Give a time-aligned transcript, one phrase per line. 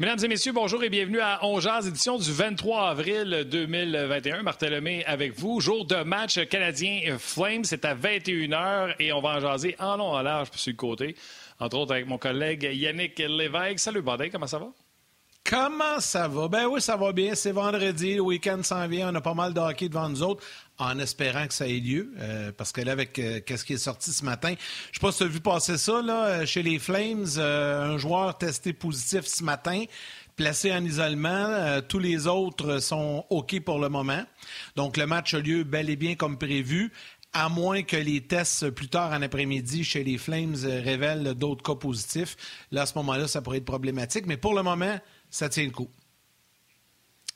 [0.00, 4.44] Mesdames et messieurs, bonjour et bienvenue à Ongeaz, édition du 23 avril 2021.
[4.44, 5.60] Marthe avec vous.
[5.60, 10.12] Jour de match canadien Flames, c'est à 21h et on va en jaser en long,
[10.12, 11.16] en large, sur le côté.
[11.58, 13.80] Entre autres avec mon collègue Yannick Lévesque.
[13.80, 14.68] Salut Badin, comment ça va?
[15.48, 16.46] Comment ça va?
[16.48, 17.34] Ben oui, ça va bien.
[17.34, 19.10] C'est vendredi, le week-end s'en vient.
[19.10, 20.44] On a pas mal de devant nous autres,
[20.76, 22.12] en espérant que ça ait lieu.
[22.18, 24.52] Euh, parce que là, avec euh, qu'est-ce qui est sorti ce matin,
[24.92, 27.96] je sais pas si tu as vu passer ça, là, euh, chez les Flames, un
[27.96, 29.84] joueur testé positif ce matin
[30.36, 31.80] placé en isolement.
[31.88, 34.22] tous les autres sont OK pour le moment.
[34.76, 36.92] Donc, le match a lieu bel et bien comme prévu
[37.32, 41.74] à moins que les tests plus tard en après-midi chez les Flames révèlent d'autres cas
[41.74, 42.36] positifs.
[42.70, 44.26] Là, à ce moment-là, ça pourrait être problématique.
[44.26, 44.98] Mais pour le moment,
[45.30, 45.88] ça tient le coup.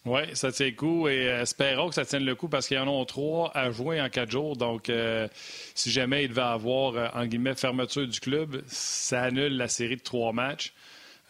[0.05, 2.77] Oui, ça tient le coup et euh, espérons que ça tienne le coup parce qu'il
[2.77, 4.57] y en a trois à jouer en quatre jours.
[4.57, 5.29] Donc, euh,
[5.75, 9.97] si jamais il devait avoir, euh, en guillemets, fermeture du club, ça annule la série
[9.97, 10.73] de trois matchs.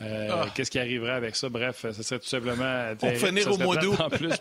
[0.00, 0.46] Ah.
[0.54, 1.48] Qu'est-ce qui arriverait avec ça?
[1.48, 2.92] Bref, ça serait tout simplement.
[3.02, 4.00] On finir au mois d'août.
[4.00, 4.34] En plus.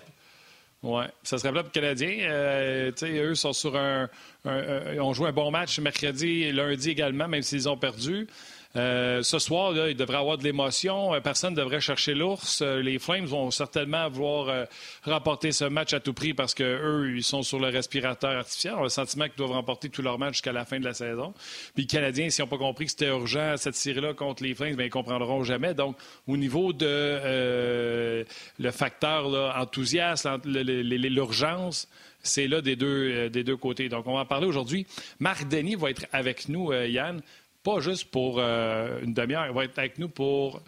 [0.81, 2.91] Oui, ça serait plat pour les Canadiens.
[3.03, 4.09] eux sont sur un,
[4.45, 8.27] un, On joue un bon match mercredi et lundi également, même s'ils ont perdu.
[8.77, 11.13] Euh, ce soir, il devrait avoir de l'émotion.
[11.13, 12.61] Euh, personne ne devrait chercher l'ours.
[12.61, 14.67] Euh, les Flames vont certainement vouloir
[15.03, 18.75] remporter ce match à tout prix parce qu'eux, ils sont sur le respirateur artificiel.
[18.75, 20.93] On a le sentiment qu'ils doivent remporter tous leurs matchs jusqu'à la fin de la
[20.93, 21.33] saison.
[21.73, 24.75] Puis les Canadiens, s'ils n'ont pas compris que c'était urgent cette série-là contre les Flames,
[24.75, 25.73] bien, ils ne comprendront jamais.
[25.73, 25.97] Donc,
[26.27, 28.25] au niveau de
[28.59, 31.87] le facteur enthousiasme, l'urgence,
[32.23, 33.89] c'est là des deux côtés.
[33.89, 34.85] Donc, on va en parler aujourd'hui.
[35.19, 37.21] Marc Denis va être avec nous, Yann
[37.63, 40.61] pas juste pour euh, une demi-heure, il va être avec nous pour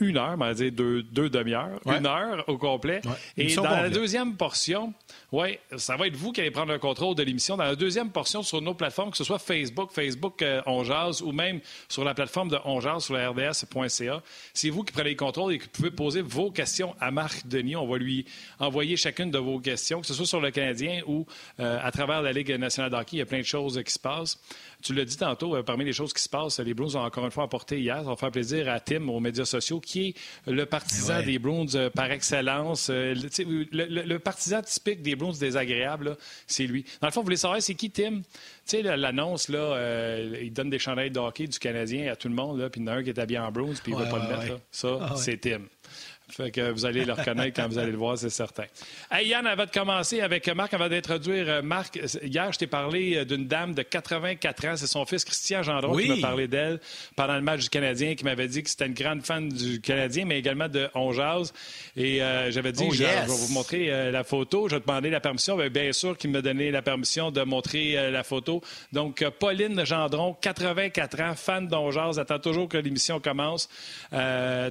[0.00, 3.00] une heure, on va dire deux, deux demi-heures, une heure au complet.
[3.36, 4.92] Et dans la deuxième portion,
[5.32, 7.56] oui, ça va être vous qui allez prendre le contrôle de l'émission.
[7.56, 10.62] Dans la deuxième portion, sur nos plateformes, que ce soit Facebook, Facebook euh,
[11.22, 14.22] ou même sur la plateforme de Onjaz sur la RDS.ca,
[14.54, 17.76] c'est vous qui prenez le contrôle et qui pouvez poser vos questions à Marc Denis.
[17.76, 18.24] On va lui
[18.58, 21.26] envoyer chacune de vos questions, que ce soit sur le Canadien ou
[21.58, 23.16] euh, à travers la Ligue nationale d'hockey.
[23.16, 24.38] Il y a plein de choses qui se passent.
[24.82, 27.24] Tu l'as dit tantôt, euh, parmi les choses qui se passent, les Bruins ont encore
[27.24, 27.98] une fois apporté hier.
[27.98, 30.14] Ça va faire plaisir à Tim aux médias sociaux, qui est
[30.46, 32.88] le partisan des Bruins euh, par excellence.
[32.90, 33.14] Euh,
[33.72, 36.84] le, partisan typique des Bruins désagréables, c'est lui.
[37.00, 38.20] Dans le fond, vous voulez savoir, c'est qui Tim?
[38.20, 38.22] Tu
[38.64, 42.60] sais, l'annonce, là, il donne des chandelles de hockey du Canadien à tout le monde,
[42.60, 44.04] là, puis il y en a un qui est habillé en Bruins, puis il ne
[44.04, 44.60] va pas le mettre.
[44.70, 45.62] Ça, ah c'est Tim.
[46.30, 48.64] Fait que vous allez le reconnaître quand vous allez le voir, c'est certain.
[49.10, 53.16] Hey Yann, avant de commencer avec Marc, avant d'introduire euh, Marc, hier, je t'ai parlé
[53.16, 54.76] euh, d'une dame de 84 ans.
[54.76, 56.80] C'est son fils Christian Gendron qui m'a parlé d'elle
[57.16, 60.24] pendant le match du Canadien, qui m'avait dit que c'était une grande fan du Canadien,
[60.24, 61.12] mais également de On
[61.96, 64.68] Et euh, j'avais dit, oh, je, vais vous montrer la photo.
[64.68, 65.56] Je vais demander la permission.
[65.56, 68.62] Bien, bien sûr qu'il m'a donné la permission de montrer la photo.
[68.92, 73.68] Donc, Pauline Gendron, 84 ans, fan d'On attend toujours que l'émission commence.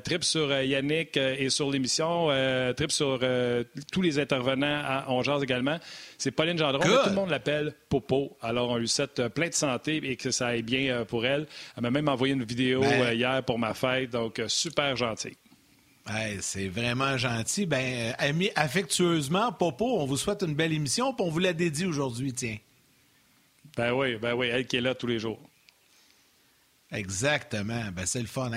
[0.03, 5.21] trip sur Yannick et sur l'émission, euh, trip sur euh, tous les intervenants à On
[5.41, 5.77] également.
[6.17, 8.37] C'est Pauline Gendron, tout le monde l'appelle Popo.
[8.41, 11.47] Alors, on lui souhaite euh, plein de santé et que ça aille bien pour elle.
[11.75, 13.13] Elle m'a même envoyé une vidéo ben.
[13.13, 15.37] hier pour ma fête, donc super gentil.
[16.41, 17.65] c'est vraiment gentil.
[17.65, 21.85] Ben, ami, affectueusement, Popo, on vous souhaite une belle émission, puis on vous la dédie
[21.85, 22.57] aujourd'hui, tiens.
[23.77, 25.48] Ben oui, ben oui, elle qui est là tous les jours.
[26.91, 27.91] Exactement.
[27.93, 28.49] Ben, c'est le fun.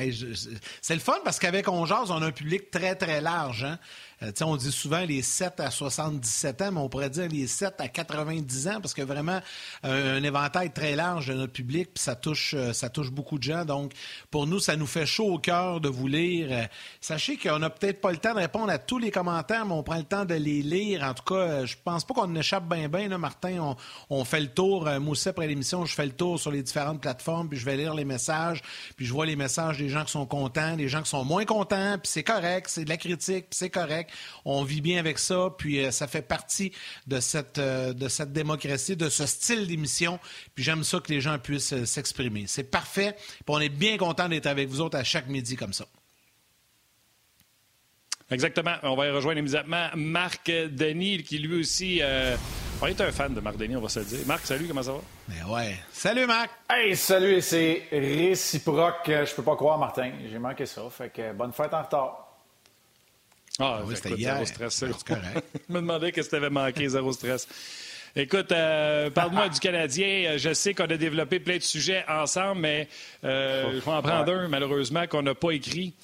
[0.81, 3.65] c'est le fun parce qu'avec On on a un public très, très large.
[3.65, 3.79] Hein?
[4.23, 7.75] Euh, on dit souvent les 7 à 77 ans, mais on pourrait dire les 7
[7.79, 9.41] à 90 ans parce que vraiment
[9.85, 13.39] euh, un éventail très large de notre public, puis ça touche, euh, ça touche beaucoup
[13.39, 13.65] de gens.
[13.65, 13.93] Donc,
[14.31, 16.69] pour nous, ça nous fait chaud au cœur de vous lire.
[17.01, 19.83] sachez qu'on n'a peut-être pas le temps de répondre à tous les commentaires, mais on
[19.83, 21.03] prend le temps de les lire.
[21.03, 23.77] En tout cas, je pense pas qu'on échappe bien, bien, là, Martin.
[24.11, 24.85] On, fait le tour.
[24.85, 27.77] moi aussi, après l'émission, je fais le tour sur les différentes plateformes, puis je vais
[27.77, 28.63] lire les messages,
[28.97, 31.45] puis je vois les messages des gens qui sont contents, des gens qui sont moins
[31.45, 34.12] contents, puis c'est correct, c'est de la critique, puis c'est correct.
[34.45, 36.73] On vit bien avec ça, puis euh, ça fait partie
[37.07, 40.19] de cette, euh, de cette démocratie, de ce style d'émission.
[40.55, 42.45] Puis j'aime ça que les gens puissent euh, s'exprimer.
[42.47, 43.15] C'est parfait.
[43.17, 45.87] Puis on est bien content d'être avec vous autres à chaque midi comme ça.
[48.31, 48.77] Exactement.
[48.83, 52.01] On va y rejoindre immédiatement Marc Denis, qui lui aussi
[52.85, 54.19] on est un fan de Marc Denis, on va se le dire.
[54.27, 54.99] Marc, salut, comment ça va?
[55.29, 55.77] Mais ouais.
[55.93, 56.51] Salut, Marc!
[56.69, 59.05] Hey, salut, c'est réciproque.
[59.07, 60.11] Je peux pas croire, Martin.
[60.29, 60.83] J'ai manqué ça.
[60.91, 62.32] Fait que bonne fête en retard.
[63.59, 64.35] Ah, oui, c'était hier.
[64.35, 64.75] Zéro stress.
[64.75, 65.45] C'est correct.
[65.69, 67.47] Je me demandais qu'est-ce que tu avais manqué, zéro stress.
[68.15, 70.37] Écoute, euh, parle-moi du Canadien.
[70.37, 72.89] Je sais qu'on a développé plein de sujets ensemble, mais
[73.25, 75.95] euh, je vais en prendre un, malheureusement, qu'on n'a pas écrit.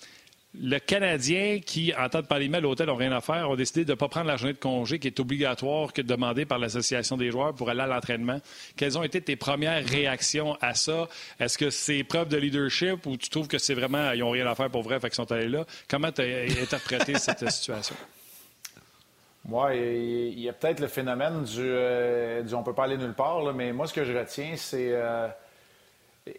[0.61, 3.85] Le Canadien qui, en temps de pandémie à l'hôtel, n'ont rien à faire, ont décidé
[3.85, 7.17] de ne pas prendre la journée de congé qui est obligatoire, que demandée par l'Association
[7.17, 8.41] des joueurs pour aller à l'entraînement.
[8.77, 11.09] Quelles ont été tes premières réactions à ça?
[11.39, 14.47] Est-ce que c'est preuve de leadership ou tu trouves que c'est vraiment, ils n'ont rien
[14.47, 15.65] à faire pour vrai, fait qu'ils sont allés là?
[15.89, 17.97] Comment tu as interprété cette situation?
[19.45, 23.15] Moi, il y a peut-être le phénomène du, euh, du, on peut pas aller nulle
[23.15, 24.91] part, mais moi, ce que je retiens, c'est.
[24.93, 25.29] Euh,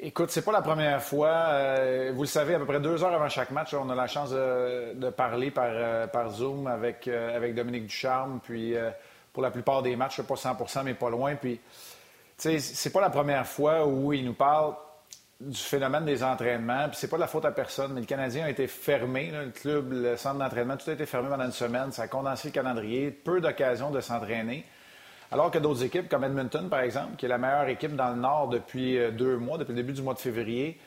[0.02, 1.30] Écoute, c'est pas la première fois.
[1.30, 4.08] Euh, vous le savez, à peu près deux heures avant chaque match, on a la
[4.08, 8.40] chance de, parler par, euh, par Zoom avec, euh, avec Dominique Ducharme.
[8.44, 8.76] Puis
[9.34, 11.36] pour la plupart des matchs, pas 100 mais pas loin.
[11.36, 11.60] Puis,
[12.38, 14.76] c'est pas la première fois où il nous parle
[15.40, 16.90] du phénomène des entraînements.
[16.90, 19.32] Puis c'est pas de la faute à personne, mais le Canadien a été fermé.
[19.32, 21.92] le club, le centre d'entraînement, tout a été fermé pendant une semaine.
[21.92, 23.12] Ça a condensé le calendrier.
[23.12, 24.66] Peu d'occasions de s'entraîner.
[25.32, 28.16] Alors que d'autres équipes, comme Edmonton, par exemple, qui est la meilleure équipe dans le
[28.16, 30.80] Nord depuis euh, deux mois, depuis le début du mois de février,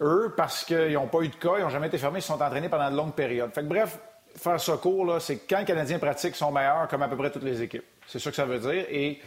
[0.00, 2.40] eux, parce qu'ils n'ont pas eu de cas, ils n'ont jamais été fermés, ils sont
[2.40, 3.52] entraînés pendant de longues périodes.
[3.52, 3.98] Fait bref,
[4.36, 7.44] faire ce cours, c'est quand les Canadiens pratiquent, sont meilleurs, comme à peu près toutes
[7.44, 7.84] les équipes.
[8.06, 8.84] C'est ça que ça veut dire.
[8.90, 9.20] Et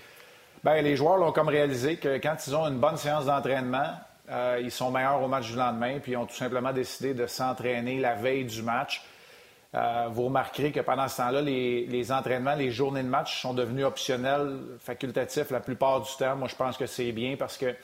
[0.63, 3.95] ben, les joueurs l'ont comme réalisé que quand ils ont une bonne séance d'entraînement,
[4.29, 7.25] euh, ils sont meilleurs au match du lendemain, puis ils ont tout simplement décidé de
[7.25, 9.03] s'entraîner la veille du match.
[9.73, 13.85] Euh, vous remarquerez que pendant ce temps-là, les, entraînements, les journées de match sont devenus
[13.85, 16.35] optionnels, facultatifs la plupart du temps.
[16.35, 17.77] Moi, je pense que c'est bien parce que, tu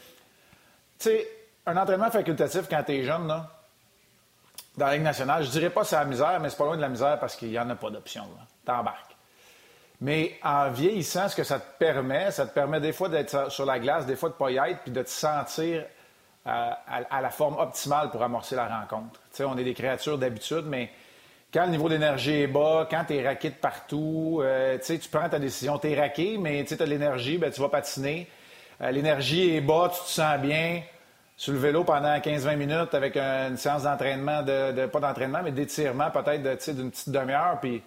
[1.00, 1.28] sais,
[1.66, 3.50] un entraînement facultatif quand tu es jeune, là,
[4.76, 6.82] dans la Ligue nationale, je dirais pas c'est la misère, mais c'est pas loin de
[6.82, 8.24] la misère parce qu'il n'y en a pas d'option.
[8.66, 9.16] T'embarques.
[10.00, 13.66] Mais en vieillissant, ce que ça te permet, ça te permet des fois d'être sur
[13.66, 15.86] la glace, des fois de ne pas y être, puis de te sentir
[16.46, 16.70] euh,
[17.10, 19.20] à, la forme optimale pour amorcer la rencontre.
[19.32, 20.92] Tu sais, on est des créatures d'habitude, mais
[21.54, 25.30] quand le niveau d'énergie est bas, quand tu es raqué de partout, euh, tu prends
[25.30, 28.28] ta décision, tu es raqué, mais tu as de l'énergie, ben, tu vas patiner.
[28.82, 30.82] Euh, l'énergie est bas, tu te sens bien
[31.38, 36.12] sur le vélo pendant 15-20 minutes avec une séance d'entraînement, de, pas d'entraînement, mais d'étirement
[36.12, 37.82] peut-être d'une petite demi-heure, puis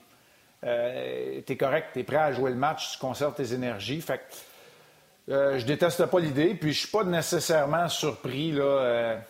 [0.65, 4.01] euh, tu es correct, tu es prêt à jouer le match, tu conserves tes énergies.
[4.01, 9.21] Fait que, je déteste pas l'idée, puis je suis pas nécessairement surpris là,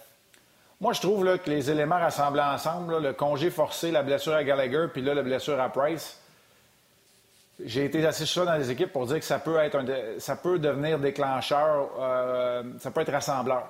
[0.80, 4.86] moi, je trouve que les éléments rassemblés ensemble, le congé forcé, la blessure à Gallagher,
[4.90, 6.18] puis là, la blessure à Price,
[7.62, 9.78] j'ai été assez sûr dans les équipes pour dire que ça peut être
[10.18, 13.66] ça peut devenir déclencheur, euh, ça peut être rassembleur.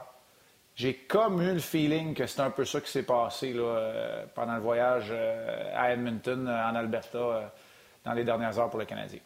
[0.76, 4.54] J'ai comme eu le feeling que c'est un peu ça qui s'est passé euh, pendant
[4.54, 7.52] le voyage euh, à Edmonton, en Alberta,
[8.04, 9.18] dans les dernières heures pour le Canadien.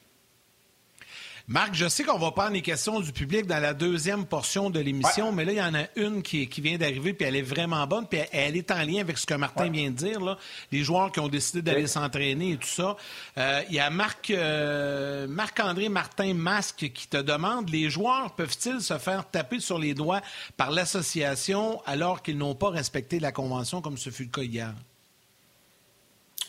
[1.47, 4.81] Marc, je sais qu'on va prendre les questions du public dans la deuxième portion de
[4.81, 7.87] l'émission, mais là, il y en a une qui, vient d'arriver, puis elle est vraiment
[7.87, 10.39] bonne, puis elle, est en lien avec ce que Martin vient de dire, là,
[10.73, 12.97] les joueurs qui ont décidé d'aller s'entraîner et tout ça.
[13.37, 18.81] Euh, il y a Marc, euh, Marc-André Martin Masque qui te demande, les joueurs peuvent-ils
[18.81, 20.23] se faire taper sur les doigts
[20.57, 24.75] par l'association alors qu'ils n'ont pas respecté la convention comme ce fut le cas hier?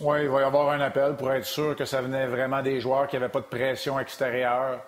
[0.01, 2.81] Oui, il va y avoir un appel pour être sûr que ça venait vraiment des
[2.81, 4.81] joueurs, qui n'avaient pas de pression extérieure.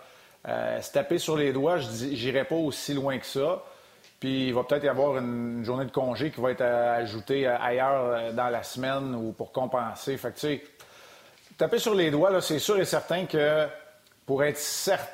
[0.48, 3.63] Euh, se taper sur les doigts, je n'irai pas aussi loin que ça.
[4.19, 8.06] Puis il va peut-être y avoir une, journée de congé qui va être ajoutée ailleurs
[8.06, 10.18] euh, dans la semaine ou pour compenser.
[10.18, 10.63] Fait que, tu sais,
[11.57, 13.68] taper sur les doigts, c'est sûr et certain que
[14.25, 14.59] pour être,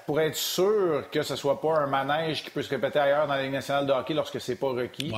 [0.07, 3.27] pour être sûr que ce ne soit pas un manège qui peut se répéter ailleurs
[3.27, 5.13] dans la Ligue nationale de hockey lorsque ce n'est pas requis,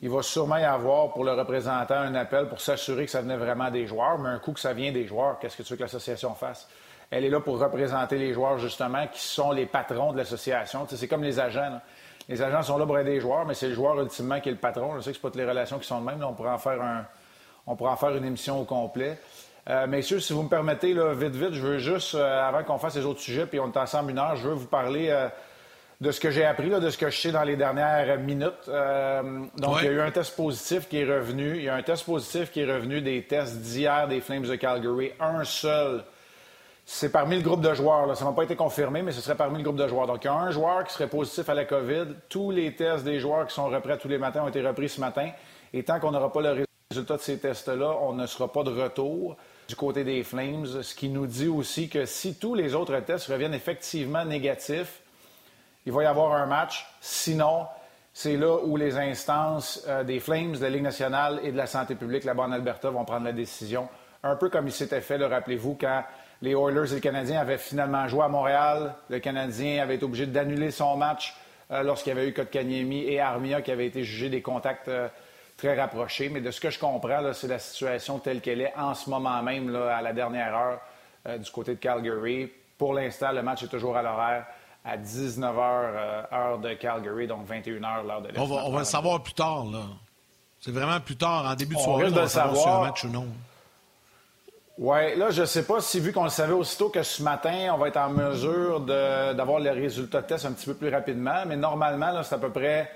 [0.00, 3.36] il va sûrement y avoir pour le représentant un appel pour s'assurer que ça venait
[3.36, 4.18] vraiment des joueurs.
[4.18, 6.68] Mais un coup que ça vient des joueurs, qu'est-ce que tu veux que l'association fasse?
[7.10, 10.86] Elle est là pour représenter les joueurs, justement, qui sont les patrons de l'association.
[10.88, 11.80] c'est comme les agents.
[12.28, 14.52] Les agents sont là pour aider les joueurs, mais c'est le joueur ultimement qui est
[14.52, 14.96] le patron.
[14.96, 16.24] Je sais que ce pas toutes les relations qui sont de même.
[16.24, 17.04] on, pourrait en faire un,
[17.66, 19.18] on pourrait en faire une émission au complet.
[19.68, 22.78] Euh, messieurs, si vous me permettez, là, vite, vite, je veux juste, euh, avant qu'on
[22.78, 25.28] fasse les autres sujets, puis on est ensemble une heure, je veux vous parler euh,
[26.04, 28.68] de ce que j'ai appris, de ce que je sais dans les dernières minutes.
[28.68, 29.22] Euh,
[29.56, 31.56] donc, il y a eu un test positif qui est revenu.
[31.56, 34.54] Il y a un test positif qui est revenu des tests d'hier des Flames de
[34.54, 35.12] Calgary.
[35.18, 36.04] Un seul.
[36.84, 38.14] C'est parmi le groupe de joueurs.
[38.18, 40.06] Ça n'a pas été confirmé, mais ce serait parmi le groupe de joueurs.
[40.06, 42.04] Donc, il y a un joueur qui serait positif à la COVID.
[42.28, 45.00] Tous les tests des joueurs qui sont repris tous les matins ont été repris ce
[45.00, 45.30] matin.
[45.72, 48.70] Et tant qu'on n'aura pas le résultat de ces tests-là, on ne sera pas de
[48.70, 50.66] retour du côté des Flames.
[50.82, 55.00] Ce qui nous dit aussi que si tous les autres tests reviennent effectivement négatifs,
[55.86, 56.86] il va y avoir un match.
[57.00, 57.66] Sinon,
[58.12, 61.66] c'est là où les instances euh, des Flames, de la Ligue nationale et de la
[61.66, 63.88] santé publique là-bas en Alberta vont prendre la décision.
[64.22, 66.04] Un peu comme il s'était fait, rappelez-vous, quand
[66.40, 68.94] les Oilers et le Canadien avaient finalement joué à Montréal.
[69.08, 71.34] Le Canadien avait été obligé d'annuler son match
[71.70, 75.08] euh, lorsqu'il y avait eu Kotkaniemi et Armia qui avaient été jugés des contacts euh,
[75.56, 76.28] très rapprochés.
[76.28, 79.42] Mais de ce que je comprends, c'est la situation telle qu'elle est en ce moment
[79.42, 80.80] même, à la dernière heure,
[81.38, 82.50] du côté de Calgary.
[82.78, 84.46] Pour l'instant, le match est toujours à l'horaire
[84.84, 88.38] à 19h, euh, heure de Calgary, donc 21h, l'heure de l'Est.
[88.38, 89.80] On va, on va le savoir plus tard, là.
[90.60, 93.08] C'est vraiment plus tard, en début de soirée, on, va savoir, si un match ou
[93.08, 93.26] non.
[94.78, 97.70] Oui, là, je ne sais pas si, vu qu'on le savait aussitôt que ce matin,
[97.72, 101.44] on va être en mesure d'avoir les résultats de test un petit peu plus rapidement,
[101.46, 102.90] mais normalement, c'est à peu près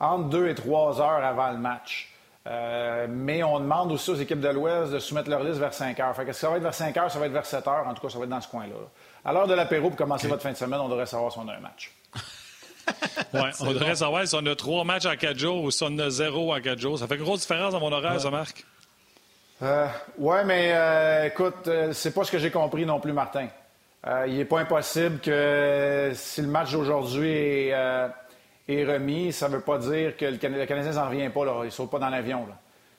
[0.00, 2.12] entre deux et trois heures avant le match.
[2.48, 6.00] Euh, mais on demande aussi aux équipes de l'Ouest de soumettre leur liste vers 5
[6.00, 6.16] heures.
[6.16, 7.86] Fait que ça va être vers 5 heures, ça va être vers 7 heures.
[7.86, 8.74] En tout cas, ça va être dans ce coin-là.
[9.24, 11.46] À l'heure de l'apéro, pour commencer votre fin de semaine, on devrait savoir si on
[11.46, 11.92] a un match.
[13.34, 15.96] ouais, on devrait savoir si on a trois matchs en quatre jours ou si on
[15.98, 16.98] a zéro en quatre jours.
[16.98, 18.64] Ça fait une grosse différence dans mon horaire, ça, Marc?
[19.62, 19.86] Euh,
[20.18, 23.46] oui, mais euh, écoute, euh, c'est pas ce que j'ai compris non plus, Martin.
[24.26, 29.78] il n'est pas impossible que si le match d'aujourd'hui est, remis, ça ne veut pas
[29.78, 31.44] dire que le, Canadien n'en revient pas.
[31.44, 31.52] Là.
[31.62, 32.44] Il ne saute pas dans l'avion.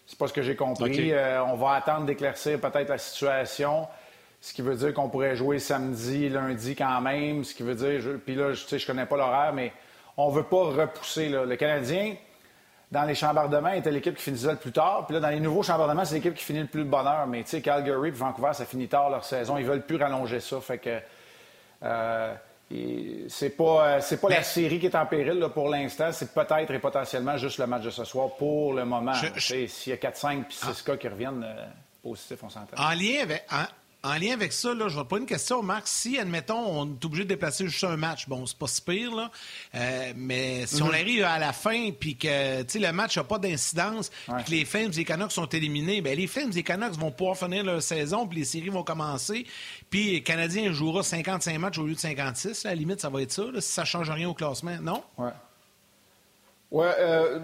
[0.06, 1.12] C'est pas ce que j'ai compris.
[1.46, 3.88] on va attendre d'éclaircir peut-être la situation.
[4.43, 7.45] Ce qui veut dire qu'on pourrait jouer samedi, lundi quand même.
[7.45, 9.71] Ce qui veut dire, puis là, je ne connais pas l'horaire, mais
[10.17, 11.29] on ne veut pas repousser.
[11.29, 12.15] Le Canadien,
[12.91, 15.05] dans les chambardements, était l'équipe qui finissait le plus tard.
[15.05, 17.25] Puis là, dans les nouveaux chambardements, c'est l'équipe qui finit le plus de bonheur.
[17.25, 19.57] Mais tu sais, Calgary et Vancouver, ça finit tard leur saison.
[19.57, 20.59] Ils veulent plus rallonger ça.
[20.59, 21.00] Fait que
[21.83, 22.35] euh,
[23.29, 26.12] c'est pas, euh, c'est pas la série qui est en péril pour l'instant.
[26.12, 29.13] C'est peut-être et potentiellement juste le match de ce soir pour le moment.
[29.38, 30.73] S'il y a 4-5 puis 6 ah.
[30.85, 31.65] cas qui reviennent euh,
[32.03, 32.75] positifs, on s'entend.
[32.77, 33.63] En lien avec, en
[34.03, 35.88] lien avec ça, là, je vais pas une question, Marc.
[35.88, 39.15] Si, admettons, on est obligé de déplacer juste un match, bon, c'est pas si pire,
[39.15, 39.31] là,
[39.75, 40.93] euh, mais si on mhm.
[40.93, 44.91] arrive à la fin puis que le match n'a pas d'incidence, puis que les Flames
[44.91, 47.81] et les Canucks sont éliminés, bien, les Flames et les Canucks vont pouvoir finir leur
[47.81, 49.45] saison, puis les séries vont commencer,
[49.89, 52.65] puis les Canadiens jouera 55 matchs au lieu de 56.
[52.65, 55.03] À la limite, ça va être ça, si ça change rien au classement, non?
[55.17, 55.31] Ouais.
[56.72, 57.39] Ouais, euh,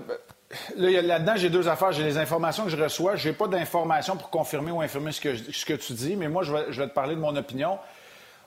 [0.75, 1.91] Là-dedans, j'ai deux affaires.
[1.91, 3.15] J'ai les informations que je reçois.
[3.15, 6.27] Je n'ai pas d'informations pour confirmer ou infirmer ce que, ce que tu dis, mais
[6.27, 7.77] moi, je vais, te parler de mon opinion.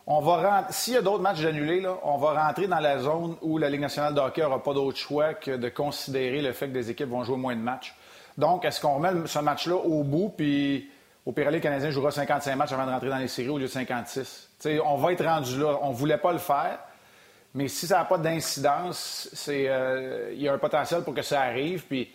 [0.07, 3.57] On va S'il y a d'autres matchs annulés, on va rentrer dans la zone où
[3.57, 6.73] la Ligue nationale de hockey n'aura pas d'autre choix que de considérer le fait que
[6.73, 7.95] des équipes vont jouer moins de matchs.
[8.37, 10.91] Donc, est-ce qu'on remet ce match-là au bout, puis
[11.25, 13.67] au pire, les Canadiens jouera 55 matchs avant de rentrer dans les séries au lieu
[13.67, 14.49] de 56?
[14.85, 15.79] on va être rendu là.
[15.83, 16.81] On ne voulait pas le faire.
[17.55, 21.43] Mais si ça n'a pas d'incidence, euh, il y a un potentiel pour que ça
[21.43, 21.85] arrive.
[21.85, 22.11] Puis,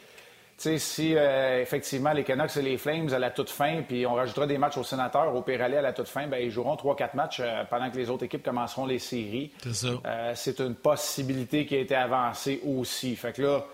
[0.58, 4.48] si euh, effectivement les Canucks et les Flames à la toute fin, puis on rajoutera
[4.48, 7.42] des matchs aux sénateurs, au Pirelli à la toute fin, ben, ils joueront 3-4 matchs
[7.42, 9.52] euh, pendant que les autres équipes commenceront les séries.
[9.72, 9.88] C'est
[10.34, 13.16] c'est une possibilité qui a été avancée aussi.
[13.16, 13.66] Fait que là,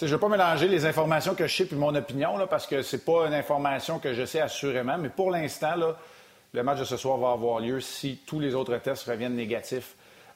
[0.00, 2.66] je ne veux pas mélanger les informations que je sais puis mon opinion, là, parce
[2.66, 4.98] que c'est pas une information que je sais assurément.
[4.98, 5.74] Mais pour l'instant,
[6.52, 9.94] le match de ce soir va avoir lieu si tous les autres tests reviennent négatifs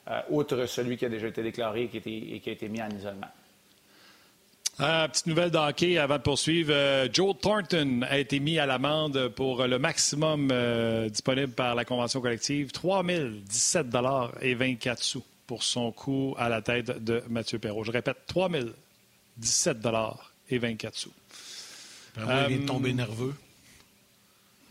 [0.09, 3.27] euh, outre celui qui a déjà été déclaré et qui, a été mis en isolement.
[4.79, 6.71] Euh, petite nouvelle d'hockey avant de poursuivre.
[6.71, 10.53] Euh, Joe Thornton a été mis à l'amende pour le maximum
[11.09, 13.87] disponible par la convention collective, 3 017
[14.41, 17.83] et 24 sous pour son coup à la tête de Mathieu Perrault.
[17.83, 18.49] Je répète, 3
[19.37, 19.77] 017
[20.49, 21.13] et 24 sous.
[22.17, 23.35] il est tombé nerveux.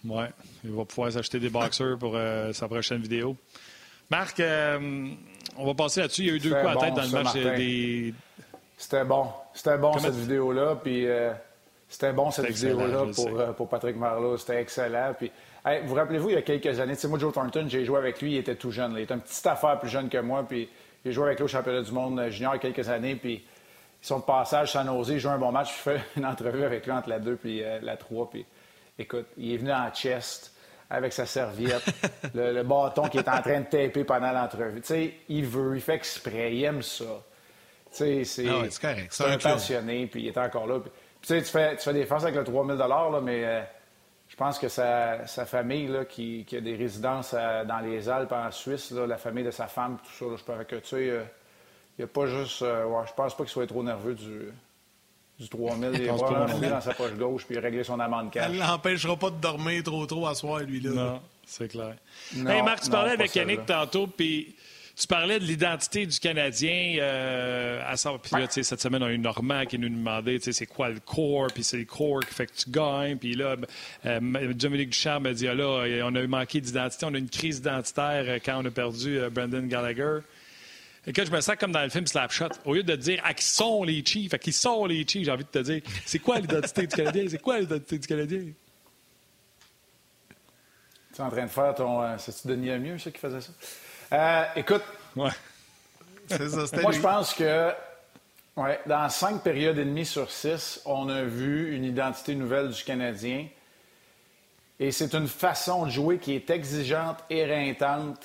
[0.05, 0.25] Oui,
[0.65, 2.17] il va pouvoir s'acheter des boxers pour
[2.53, 3.37] sa prochaine vidéo.
[4.11, 5.09] Marc, euh,
[5.57, 6.23] on va passer là-dessus.
[6.23, 8.15] Il y a eu deux coups à tête dans le match des.
[8.77, 9.27] C'était bon.
[9.55, 10.77] C'était bon, cette vidéo-là.
[10.83, 11.33] Puis euh,
[11.89, 14.37] c'était bon, cette vidéo-là, pour, euh, pour, Patrick Marleau.
[14.37, 15.13] C'était excellent.
[15.17, 15.31] Puis,
[15.85, 18.37] vous rappelez-vous, il y a quelques années, moi, Joe Thornton, j'ai joué avec lui, il
[18.37, 18.93] était tout jeune.
[18.93, 20.45] Il était une petite affaire plus jeune que moi.
[20.49, 20.69] Puis,
[21.05, 23.17] j'ai joué avec lui au championnat du monde junior il y a quelques années.
[23.17, 23.45] Puis,
[24.03, 25.15] ils sont de passage sans oser.
[25.15, 25.75] Il joue un bon match.
[25.77, 28.31] Je fais une entrevue avec lui entre la 2 et la 3.
[28.31, 28.45] Puis,
[28.99, 30.53] écoute, il est venu en chest
[30.89, 31.85] avec sa serviette,
[32.35, 34.81] le, bâton qui est en train de taper pendant l'entrevue.
[34.81, 37.05] Tu sais, il veut, il fait exprès, il aime ça.
[37.91, 40.81] Tu sais, c'est ah un passionné, puis il est encore là.
[40.81, 40.91] tu
[41.23, 43.63] sais, tu fais, tu fais des forces avec le 3000 là, mais euh,
[44.29, 48.09] je pense que sa, sa famille, là, qui, qui, a des résidences euh, dans les
[48.09, 50.77] Alpes en Suisse, là, la famille de sa femme, tout ça, là, je pense que,
[50.77, 51.23] tu sais, euh,
[51.99, 52.61] il n'y a pas juste...
[52.61, 54.53] ouais, je pense pas qu'il soit trop nerveux du
[55.39, 58.49] du 3000 des bras dans sa poche gauche puis régler son amende cash.
[58.51, 60.91] Elle l'empêchera pas de dormir trop trop à soir, lui-là.
[60.91, 61.97] Non, c'est clair.
[62.35, 64.55] hey, Marc, tu parlais avec Yannick tantôt, puis
[64.99, 66.97] tu parlais de l'identité du Canadien.
[67.01, 70.89] Euh, à Puis là, cette semaine, on a eu Normand qui nous demandait c'est quoi
[70.89, 73.19] le core, puis c'est le core qui fait que tu gagnes.
[73.19, 73.57] Puis là,
[74.07, 77.21] euh, Dominique Duchamp m'a dit ah, là, on a eu manqué d'identité, on a eu
[77.21, 80.21] une crise identitaire euh, quand on a perdu euh, Brendan Gallagher.
[81.07, 82.49] Et que je me sens comme dans le film Slapshot.
[82.65, 85.31] Au lieu de dire à qui sont les Chiefs, à qui sont les Chiefs, j'ai
[85.31, 87.27] envie de te dire c'est quoi l'identité du Canadien?
[87.29, 88.41] C'est quoi l'identité du Canadien?
[91.15, 92.03] Tu es en train de faire ton.
[92.03, 93.53] Euh, C'est-tu Denis mieux, ça, qui faisait ça?
[94.13, 94.83] Euh, écoute.
[95.15, 95.31] Ouais.
[96.29, 97.73] ça, moi, je pense que
[98.57, 102.83] ouais, dans cinq périodes et demie sur six, on a vu une identité nouvelle du
[102.83, 103.47] Canadien.
[104.79, 108.23] Et c'est une façon de jouer qui est exigeante, éreintante,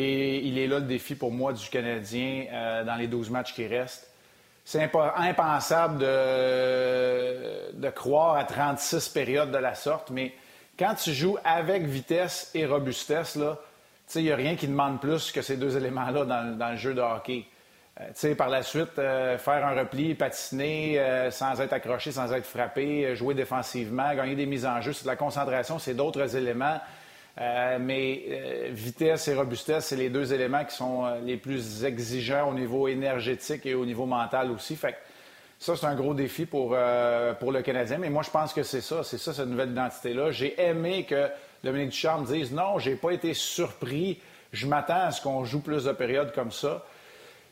[0.00, 3.52] et il est là le défi pour moi du Canadien euh, dans les 12 matchs
[3.52, 4.08] qui restent.
[4.64, 10.34] c'est impensable de, croire à 36 périodes de la sorte, mais
[10.78, 13.36] quand tu joues avec vitesse et robustesse,
[14.14, 17.00] il n'y a rien qui demande plus que ces deux éléments-là dans, le jeu de
[17.00, 17.46] hockey.
[18.00, 23.16] Euh, par la suite, euh, faire un repli, patiner sans être accroché, sans être frappé,
[23.16, 26.78] jouer défensivement, gagner des mises en jeu, c'est de la concentration, c'est d'autres éléments.
[27.38, 32.88] Mais vitesse et robustesse, c'est les deux éléments qui sont les plus exigeants au niveau
[32.88, 34.74] énergétique et au niveau mental aussi.
[34.76, 34.96] Fait
[35.60, 36.76] ça, c'est un gros défi pour,
[37.40, 37.98] pour le Canadien.
[37.98, 39.02] Mais moi, je pense que c'est ça.
[39.04, 40.30] C'est ça, cette nouvelle identité-là.
[40.30, 41.28] J'ai aimé que
[41.64, 44.20] Dominique Ducharme dise non, j'ai pas été surpris.
[44.52, 46.84] Je m'attends à ce qu'on joue plus de périodes comme ça.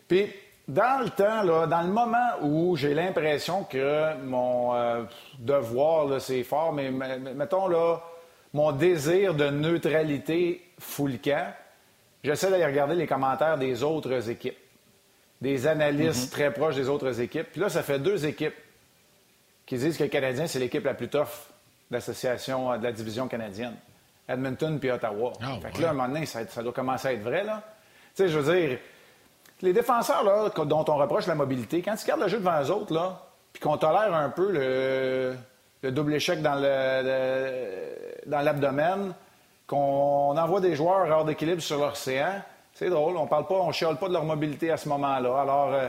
[0.08, 0.32] Puis,
[0.68, 5.02] dans le temps, là, dans le moment où j'ai l'impression que mon euh,
[5.38, 8.02] devoir, c'est fort, mais mettons là,
[8.56, 11.52] mon désir de neutralité fout le camp,
[12.24, 14.56] j'essaie d'aller regarder les commentaires des autres équipes,
[15.42, 16.30] des analystes mm-hmm.
[16.30, 17.48] très proches des autres équipes.
[17.52, 18.54] Puis là, ça fait deux équipes
[19.66, 21.50] qui disent que le Canadien, c'est l'équipe la plus tough
[21.90, 23.74] de l'association euh, de la division canadienne.
[24.26, 25.34] Edmonton puis Ottawa.
[25.42, 27.44] Ah, fait que là, à un moment donné, ça, ça, doit commencer à être vrai,
[27.44, 27.62] là.
[28.14, 28.78] Tu sais, je veux dire,
[29.60, 32.70] les défenseurs là, dont on reproche la mobilité, quand ils gardent le jeu devant eux
[32.70, 33.20] autres, là,
[33.52, 35.36] puis qu'on tolère un peu le,
[35.90, 36.54] double échec dans,
[38.26, 39.14] dans l'abdomen,
[39.66, 42.42] qu'on envoie des joueurs hors d'équilibre sur l'océan,
[42.74, 43.16] c'est drôle.
[43.16, 45.40] On parle pas, on chiale pas de leur mobilité à ce moment-là.
[45.40, 45.88] Alors, euh,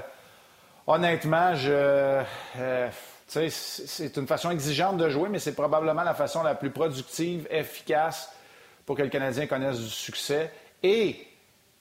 [0.87, 2.89] honnêtement, je, euh,
[3.27, 8.33] c'est une façon exigeante de jouer, mais c'est probablement la façon la plus productive, efficace
[8.85, 10.51] pour que le Canadien connaisse du succès
[10.81, 11.27] et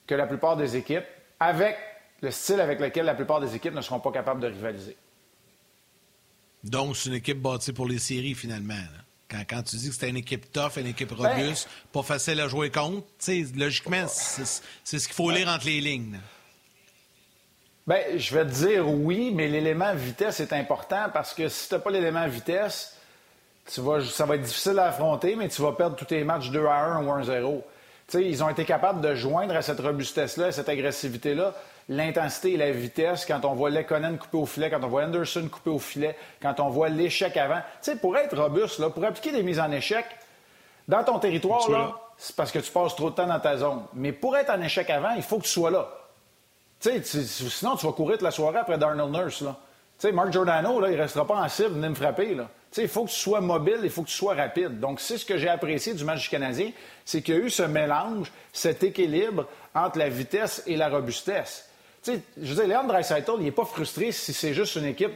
[0.05, 1.05] que la plupart des équipes
[1.39, 1.77] avec
[2.21, 4.97] le style avec lequel la plupart des équipes ne seront pas capables de rivaliser.
[6.63, 8.75] Donc, c'est une équipe bâtie pour les séries, finalement.
[9.29, 12.39] Quand, quand, tu dis que c'est une équipe tough, une équipe ben, robuste, pas facile
[12.39, 13.07] à jouer contre,
[13.55, 14.45] logiquement, c'est
[14.99, 16.19] ce qu'il faut lire entre les lignes.
[17.85, 21.75] Bien, je vais te dire oui, mais l'élément vitesse est important parce que si tu
[21.75, 22.97] n'as pas l'élément vitesse,
[23.65, 26.49] tu vas, ça va être difficile à affronter, mais tu vas perdre tous tes matchs
[26.49, 27.65] 2 à 1 ou 1 0
[28.13, 31.53] ils ont été capables de joindre à cette robustesse-là, à cette agressivité-là,
[31.89, 35.47] l'intensité et la vitesse quand on voit Lekonen couper au filet, quand on voit Anderson
[35.49, 37.61] couper au filet, quand on voit l'échec avant.
[37.81, 40.05] sais, pour être robuste, là, pour appliquer des mises en échec,
[40.87, 43.83] dans ton territoire, là, c'est parce que tu passes trop de temps dans ta zone.
[43.93, 45.87] Mais pour être en échec avant, il faut que tu sois là.
[46.79, 49.41] sais, sinon, tu vas courir toute la soirée après Darnell Nurse.
[49.41, 49.55] Là.
[49.97, 52.35] sais, Mark Giordano, là, il ne restera pas en cible, venir me frapper.
[52.35, 52.47] Là
[52.77, 54.79] il faut que tu sois mobile, il faut que tu sois rapide.
[54.79, 56.71] Donc, c'est ce que j'ai apprécié du match du Canadien,
[57.05, 61.66] c'est qu'il y a eu ce mélange, cet équilibre entre la vitesse et la robustesse.
[62.41, 65.13] Je veux dire, Leon Dreisaitl, il n'est pas frustré si c'est juste une équipe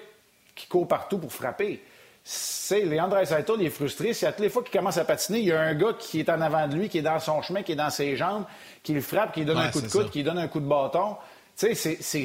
[0.56, 1.84] qui court partout pour frapper.
[2.24, 5.40] C'est Leon Dreisaitl, il est frustré si à toutes les fois qu'il commence à patiner,
[5.40, 7.42] il y a un gars qui est en avant de lui, qui est dans son
[7.42, 8.46] chemin, qui est dans ses jambes,
[8.84, 10.60] qui le frappe, qui lui donne un coup de coude, qui lui donne un coup
[10.60, 11.18] de bâton.
[11.56, 11.76] c'est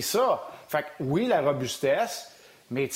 [0.01, 0.49] ça.
[0.69, 2.33] Fait que, oui, la robustesse,
[2.71, 2.95] mais tu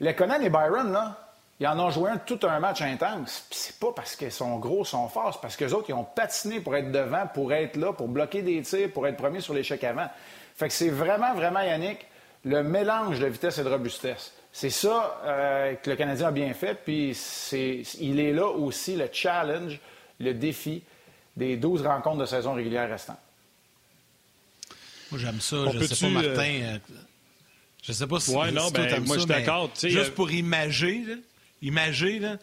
[0.00, 1.29] sais, Conan et Byron, là,
[1.60, 3.44] ils en ont joué un, tout un match intense.
[3.50, 6.04] Puis c'est pas parce qu'ils sont gros, sont forts, c'est parce qu'eux autres, ils ont
[6.04, 9.52] patiné pour être devant, pour être là, pour bloquer des tirs, pour être premiers sur
[9.52, 10.08] l'échec avant.
[10.56, 12.06] Fait que c'est vraiment, vraiment, Yannick,
[12.46, 14.32] le mélange de vitesse et de robustesse.
[14.52, 18.96] C'est ça euh, que le Canadien a bien fait, puis c'est, il est là aussi
[18.96, 19.78] le challenge,
[20.18, 20.82] le défi
[21.36, 23.18] des 12 rencontres de saison régulière restantes.
[25.10, 25.56] Moi, j'aime ça.
[25.72, 26.60] je ne sais pas, Martin.
[26.62, 26.78] Euh,
[27.82, 29.70] je sais pas si, ouais, non, ben, moi, je suis d'accord.
[29.80, 31.04] Juste euh, pour imager,
[31.62, 32.38] Imagez, là.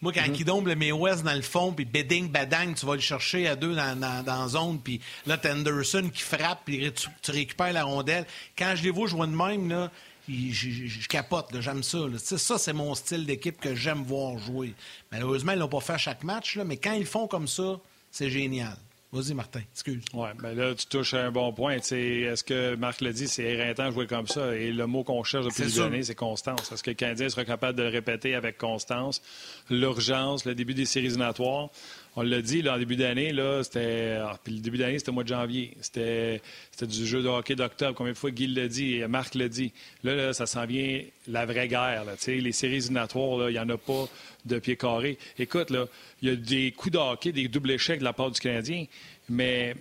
[0.00, 0.40] Moi, quand mm -hmm.
[0.40, 3.54] il domble mes West dans le fond, puis beding, badang, tu vas le chercher à
[3.54, 7.72] deux dans, dans, dans la zone, puis là, t'as Anderson qui frappe, puis tu, récupères
[7.72, 8.26] la rondelle.
[8.58, 9.92] Quand je les vois jouer de même, là,
[10.28, 11.98] je, capote, j'aime ça.
[12.18, 14.74] Ça, c'est mon style d'équipe que j'aime voir jouer.
[15.12, 17.78] Malheureusement, ils l'ont pas fait à chaque match, là, mais quand ils font comme ça,
[18.10, 18.76] c'est génial.
[19.12, 20.02] Vas-y, Martin, excuse.
[20.14, 21.74] Oui, bien là, tu touches à un bon point.
[21.74, 24.56] Est-ce que Marc l'a dit, c'est éreintant de jouer comme ça?
[24.56, 26.72] Et le mot qu'on cherche depuis des années, c'est constance.
[26.72, 29.20] Est-ce que le Canadien sera capable de le répéter avec constance?
[29.68, 31.68] L'urgence, le début des séries éliminatoires?
[32.14, 34.18] On l'a dit, là, en début d'année, là, c'était.
[34.20, 35.74] Ah, le début d'année, c'était au mois de janvier.
[35.80, 36.42] C'était,
[36.82, 37.94] du jeu de hockey d'octobre.
[37.94, 39.72] Combien de fois Guy l'a dit Marc l'a dit.
[40.04, 42.04] Là, là ça s'en vient la vraie guerre.
[42.04, 44.08] Là, les séries éliminatoires, il n'y en a pas
[44.44, 45.16] de pied carré.
[45.38, 45.86] Écoute, là,
[46.20, 48.84] il y a des coups de hockey, des doubles échecs de la part du Canadien,
[49.30, 49.74] mais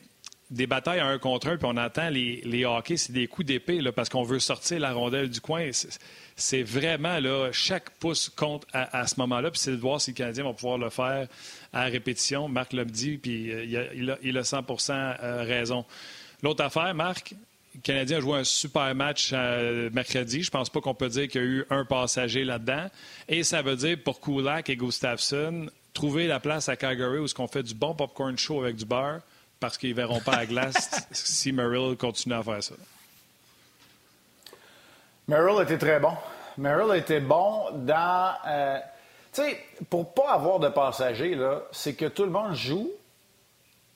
[0.51, 3.47] des batailles à un contre un, puis on attend les, les hockey, c'est des coups
[3.47, 5.69] d'épée parce qu'on veut sortir la rondelle du coin.
[6.63, 10.43] Vraiment là, chaque pouce compte à, ce moment-là, puis c'est de voir si le Canadien
[10.43, 11.27] va pouvoir le faire
[11.73, 12.47] à répétition.
[12.47, 15.85] Marc l'a dit, puis euh, il, a, 100 euh, raison.
[16.41, 17.33] L'autre affaire, Marc,
[17.75, 20.43] le Canadien a joué un super match euh, mercredi.
[20.43, 22.87] Je pense pas qu'on peut dire qu'il y a eu un passager là-dedans.
[23.29, 27.33] Et ça veut dire pour Kulak et Gustafsson, trouver la place à Calgary où ce
[27.33, 29.21] qu'on fait du bon popcorn show avec du beurre
[29.59, 32.75] parce qu'ils ne verront pas à glace si Merrill continue à faire ça.
[35.27, 36.13] Merrill était très bon.
[36.57, 38.33] Merrill était bon dans.
[38.47, 38.79] Euh,
[39.33, 42.91] tu sais, pour pas avoir de passagers, là, c'est que tout le monde joue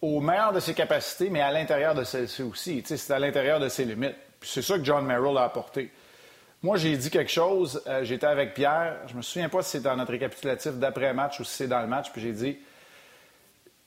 [0.02, 2.82] au meilleur de ses capacités, mais à l'intérieur de celles-ci aussi.
[2.82, 4.16] Tu sais, c'est à l'intérieur de ses limites.
[4.42, 5.92] C'est ça que John Merrill a apporté.
[6.62, 7.82] Moi, j'ai dit quelque chose.
[7.88, 8.98] Euh, j'étais avec Pierre.
[9.08, 11.88] Je me souviens pas si c'est dans notre récapitulatif d'après-match ou si c'est dans le
[11.88, 12.12] match.
[12.12, 12.58] Puis j'ai dit,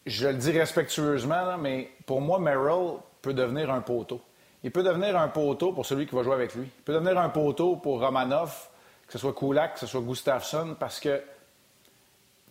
[0.07, 4.21] je le dis respectueusement, mais pour moi, Merrill peut devenir un poteau.
[4.65, 6.65] Il peut devenir un poteau pour celui qui va jouer avec lui.
[6.65, 8.69] Il peut devenir un poteau pour Romanov,
[9.07, 11.23] que ce soit Kulak, que ce soit Gustafsson, parce que, tu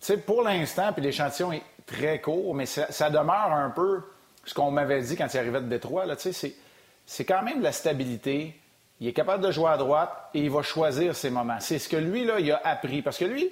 [0.00, 4.02] sais, pour l'instant, puis l'échantillon est très court, mais ça, demeure un peu
[4.44, 6.04] ce qu'on m'avait dit quand il arrivait de Détroit.
[6.16, 6.54] Tu sais,
[7.04, 8.58] c'est quand même de la stabilité.
[9.00, 11.60] Il est capable de jouer à droite et il va choisir ses moments.
[11.60, 13.02] C'est ce que lui, là, il a appris.
[13.02, 13.50] Parce que lui,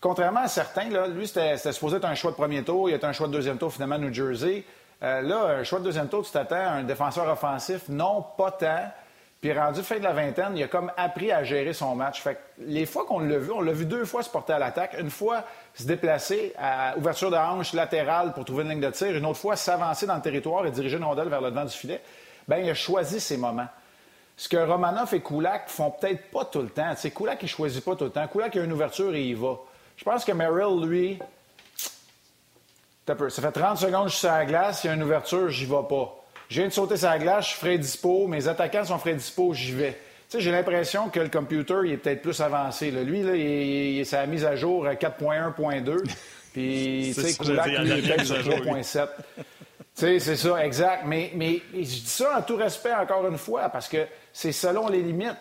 [0.00, 2.88] contrairement à certains, là, lui, c'était supposé être un choix de premier tour.
[2.88, 4.64] Il a été un choix de deuxième tour, finalement, New Jersey.
[5.02, 7.88] Euh, là, un choix de deuxième tour, tu t'attends à un défenseur offensif.
[7.88, 8.90] Non, pas tant.
[9.40, 12.24] Puis rendu fin de la vingtaine, il a comme appris à gérer son match.
[12.58, 14.96] Les fois qu'on l'a vu, on l'a vu deux fois se porter à l'attaque.
[14.98, 19.14] Une fois se déplacer à ouverture de hanche latérale pour trouver une ligne de tir.
[19.14, 21.72] Une autre fois s'avancer dans le territoire et diriger une rondelle vers le devant du
[21.72, 22.00] filet.
[22.48, 23.68] Bien, il a choisi ses moments.
[24.38, 26.92] Ce que Romanov et Kulak font peut-être pas tout le temps.
[26.96, 28.26] C'est Kulak qui choisit pas tout le temps.
[28.28, 29.58] Kulak a une ouverture et il va.
[29.96, 31.18] Je pense que Merrill, lui,
[33.06, 35.48] ça fait 30 secondes que je suis sur la glace, il y a une ouverture,
[35.48, 36.24] j'y vais pas.
[36.48, 39.14] Je viens de sauter sur la glace, je suis frais dispo, mes attaquants sont frais
[39.14, 39.92] dispo, j'y vais.
[39.92, 42.90] Tu sais, j'ai l'impression que le computer, il est peut-être plus avancé.
[42.90, 45.96] Lui, là, il, il, à mise à jour 4.1.2.
[46.52, 49.08] Puis, tu sais, Kulak, il est peut-être sur 3.7.
[49.36, 49.44] Tu
[49.94, 51.04] sais, c'est ça, exact.
[51.06, 54.88] Mais, mais je dis ça en tout respect, encore une fois, parce que c'est selon
[54.88, 55.36] les limites.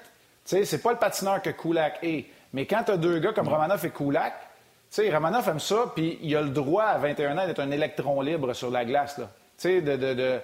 [0.45, 2.25] Tu sais, c'est pas le patineur que Kulak est.
[2.54, 4.44] Mais quand tu as deux gars comme Romanov et Kulak, tu
[4.89, 8.21] sais, Romanov aime ça, puis il a le droit à 21 ans d'être un électron
[8.21, 9.30] libre sur la glace, là.
[9.58, 10.39] Tu sais, de,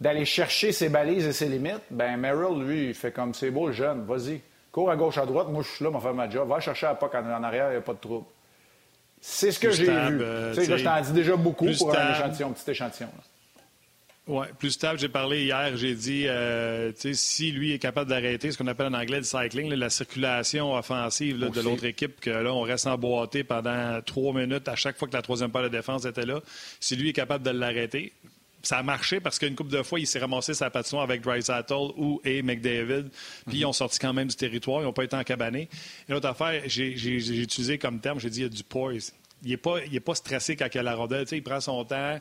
[0.00, 1.82] d'aller chercher ses balises et ses limites.
[1.90, 4.40] Ben Merrill, lui, il fait comme c'est beau, le jeune, vas-y.
[4.72, 6.48] Cours à gauche, à droite, moi je suis là, vais faire ma job.
[6.48, 8.26] Va chercher à pas en, en arrière, il n'y a pas de trouble.
[9.20, 10.20] C'est ce que j'ai vu.
[10.22, 13.08] Euh, tu sais, je t'en dis déjà beaucoup pour un échantillon, un petit échantillon.
[14.28, 14.98] Oui, plus stable.
[14.98, 18.94] J'ai parlé hier, j'ai dit, euh, si lui est capable d'arrêter ce qu'on appelle en
[18.94, 24.00] anglais le cycling, la circulation offensive de l'autre équipe, que là, on reste emboîté pendant
[24.02, 26.40] trois minutes à chaque fois que la troisième paire de défense était là,
[26.80, 28.12] si lui est capable de l'arrêter,
[28.64, 31.92] ça a marché parce qu'une couple de fois, il s'est ramassé sa patinoire avec Dreisaitl
[31.96, 33.04] ou et McDavid.
[33.46, 34.80] Puis ils ont sorti quand même du territoire.
[34.80, 35.68] Ils n'ont pas été encabanés.
[36.08, 39.14] Et l'autre affaire, j'ai utilisé comme terme, j'ai dit il y a du poise.
[39.44, 41.26] Il n'est pas, pas stressé quand il a la rondelle.
[41.30, 42.18] il prend son temps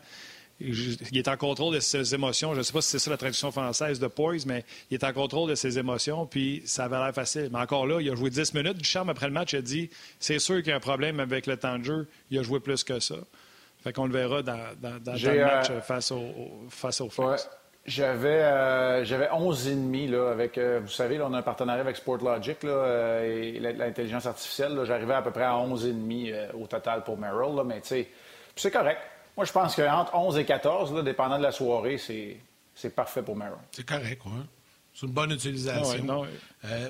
[0.59, 2.53] il est en contrôle de ses émotions.
[2.53, 5.03] Je ne sais pas si c'est ça la traduction française de poise, mais il est
[5.03, 7.49] en contrôle de ses émotions, puis ça avait l'air facile.
[7.51, 8.77] Mais encore là, il a joué 10 minutes.
[8.77, 9.89] Ducharme, après le match, il a dit
[10.19, 12.07] c'est sûr qu'il y a un problème avec le temps de jeu.
[12.31, 13.15] Il a joué plus que ça.
[13.83, 17.09] Fait qu'on le verra dans, dans, le match euh, face aux face au
[17.85, 21.81] J'avais euh, j'avais 11 et demi là avec euh, vous savez on a un partenariat
[21.81, 26.65] avec Sportlogic là et l'intelligence artificielle j'arrivais à peu près à 11 et demi au
[26.65, 28.07] total pour Merrill mais tu sais
[28.55, 29.01] c'est correct
[29.37, 33.35] moi, je pense qu'entre 11 et 14, là, dépendant de la soirée, c'est parfait pour
[33.35, 33.57] Merrill.
[33.71, 34.41] C'est correct, oui.
[34.93, 36.03] C'est une bonne utilisation.
[36.05, 36.27] Non, non.
[36.63, 36.89] Euh,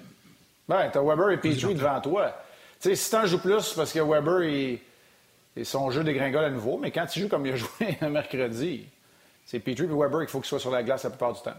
[0.69, 2.35] ben, t'as Weber et Petrie devant toi.
[2.79, 6.77] Tu sais, si t'en joues plus, parce que Weber, il, son jeu dégringole à nouveau,
[6.77, 7.69] mais quand tu joues comme il a joué
[8.01, 8.85] un mercredi,
[9.45, 11.57] c'est Petrie et Weber qu'il faut qu'il soit sur la glace la plupart du temps.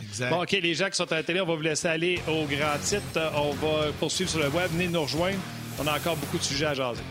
[0.00, 0.30] Exact.
[0.30, 2.44] Bon, OK, les gens qui sont à la télé, on va vous laisser aller au
[2.44, 3.32] grand titre.
[3.34, 4.70] On va poursuivre sur le web.
[4.70, 5.38] Venez nous rejoindre.
[5.80, 7.02] On a encore beaucoup de sujets à jaser.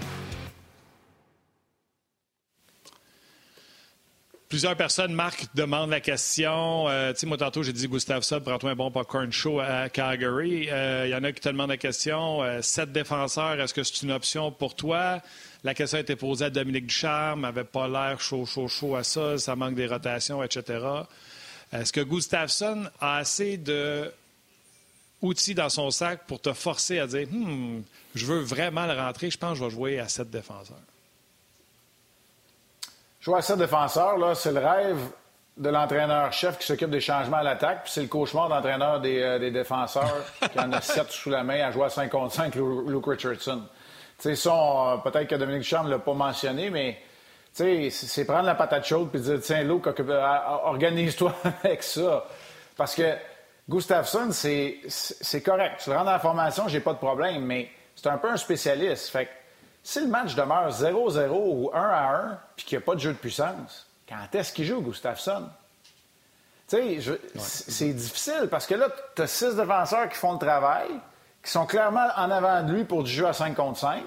[4.56, 6.88] Plusieurs personnes, Marc, demandent la question.
[6.88, 10.68] Euh, tu sais, moi, tantôt, j'ai dit Gustave prends-toi un bon popcorn show à Calgary.
[10.68, 12.41] Il euh, y en a qui te demandent la question.
[12.41, 15.22] Euh, sept défenseurs, est-ce que c'est une option pour toi?
[15.65, 19.04] La question a été posée à Dominique Ducharme, n'avait pas l'air chaud, chaud, chaud à
[19.04, 20.86] ça, ça manque des rotations, etc.
[21.74, 24.10] Est-ce que Gustafsson a assez de
[25.22, 27.82] outils dans son sac pour te forcer à dire hmm,
[28.15, 30.78] je veux vraiment le rentrer, je pense que je vais jouer à sept défenseurs?
[33.26, 35.00] Jouer à sept défenseurs, là, c'est le rêve
[35.58, 39.50] de l'entraîneur-chef qui s'occupe des changements à l'attaque, puis c'est le cauchemar d'entraîneur des, euh,
[39.50, 43.08] défenseurs qui en a sept sous la main à jouer à 5 contre 5, Luke
[43.08, 43.64] Richardson.
[44.20, 47.00] Tu sais, ça, euh, peut-être que Dominique Charme ne l'a pas mentionné, mais
[47.56, 51.34] tu sais, c'est prendre la patate chaude puis dire, tiens, Luke, euh, organise-toi
[51.64, 52.28] avec ça.
[52.78, 53.12] Parce que
[53.68, 55.82] Gustafsson, c'est correct.
[55.84, 58.38] Tu le rends dans la formation, j'ai pas de problème, mais c'est un peu un
[58.38, 59.10] spécialiste.
[59.10, 59.30] Fait
[59.86, 63.13] si le match demeure 0-0 ou 1 1, puis qu'il n'y a pas de jeu
[63.13, 65.48] de puissance, quand est-ce qu'il joue, Gustafsson?
[66.67, 70.89] Tu sais, c'est difficile parce que là, tu as six défenseurs qui font le travail,
[71.43, 74.04] qui sont clairement en avant de lui pour du jeu à 5 contre 5.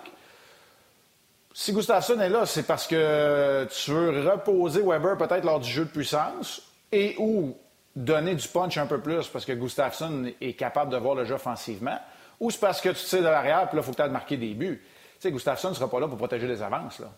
[1.54, 5.84] Si Gustafsson est là, c'est parce que tu veux reposer Weber peut-être lors du jeu
[5.84, 6.60] de puissance
[6.90, 7.56] et ou
[7.94, 11.34] donner du punch un peu plus parce que Gustafsson est capable de voir le jeu
[11.34, 12.00] offensivement,
[12.40, 14.36] ou c'est parce que tu tires de l'arrière, puis là, il faut que tu marquer
[14.36, 14.82] des buts.
[15.20, 16.98] Tu sais, Gustafsson ne sera pas là pour protéger les avances.
[17.00, 17.10] Là.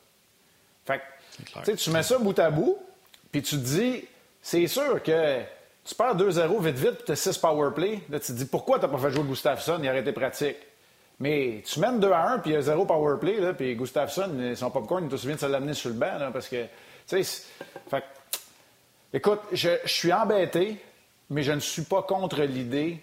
[0.85, 1.01] Fait
[1.65, 2.79] que, tu mets ça bout à bout,
[3.31, 4.05] puis tu te dis,
[4.41, 5.41] c'est sûr que
[5.85, 8.01] tu perds 2-0 vite, vite, puis tu as 6 power play.
[8.09, 9.79] Là, tu te dis, pourquoi tu n'as pas fait jouer Gustafsson?
[9.83, 10.57] Il aurait été pratique.
[11.19, 14.55] Mais tu mènes 2 1, puis il y a 0 power play, là, puis Gustafsson,
[14.55, 16.65] son popcorn, il te souvient de se l'amener sur le banc, là, parce que,
[17.07, 17.45] tu sais,
[17.91, 18.05] fait
[19.13, 20.77] Écoute, je, suis embêté,
[21.31, 23.01] mais je ne suis pas contre l'idée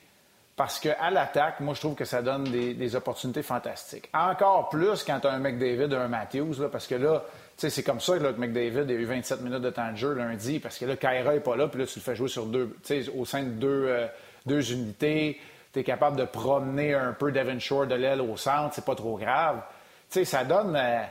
[0.58, 4.10] parce qu'à l'attaque, moi, je trouve que ça donne des, opportunités fantastiques.
[4.12, 7.24] Encore plus quand tu as un McDavid un Matthews, parce que là,
[7.56, 10.60] c'est comme ça là, que McDavid a eu 27 minutes de temps de jeu lundi,
[10.60, 12.76] parce que là, Kyra n'est pas là, puis là, tu le fais jouer sur deux,
[13.16, 14.08] au sein de deux, euh,
[14.48, 15.40] deux unités.
[15.74, 18.96] Tu es capable de promener un peu Devon Shore de l'aile au centre, c'est pas
[18.96, 19.62] trop grave.
[20.10, 20.76] sais, ça donne.
[20.76, 21.04] Euh,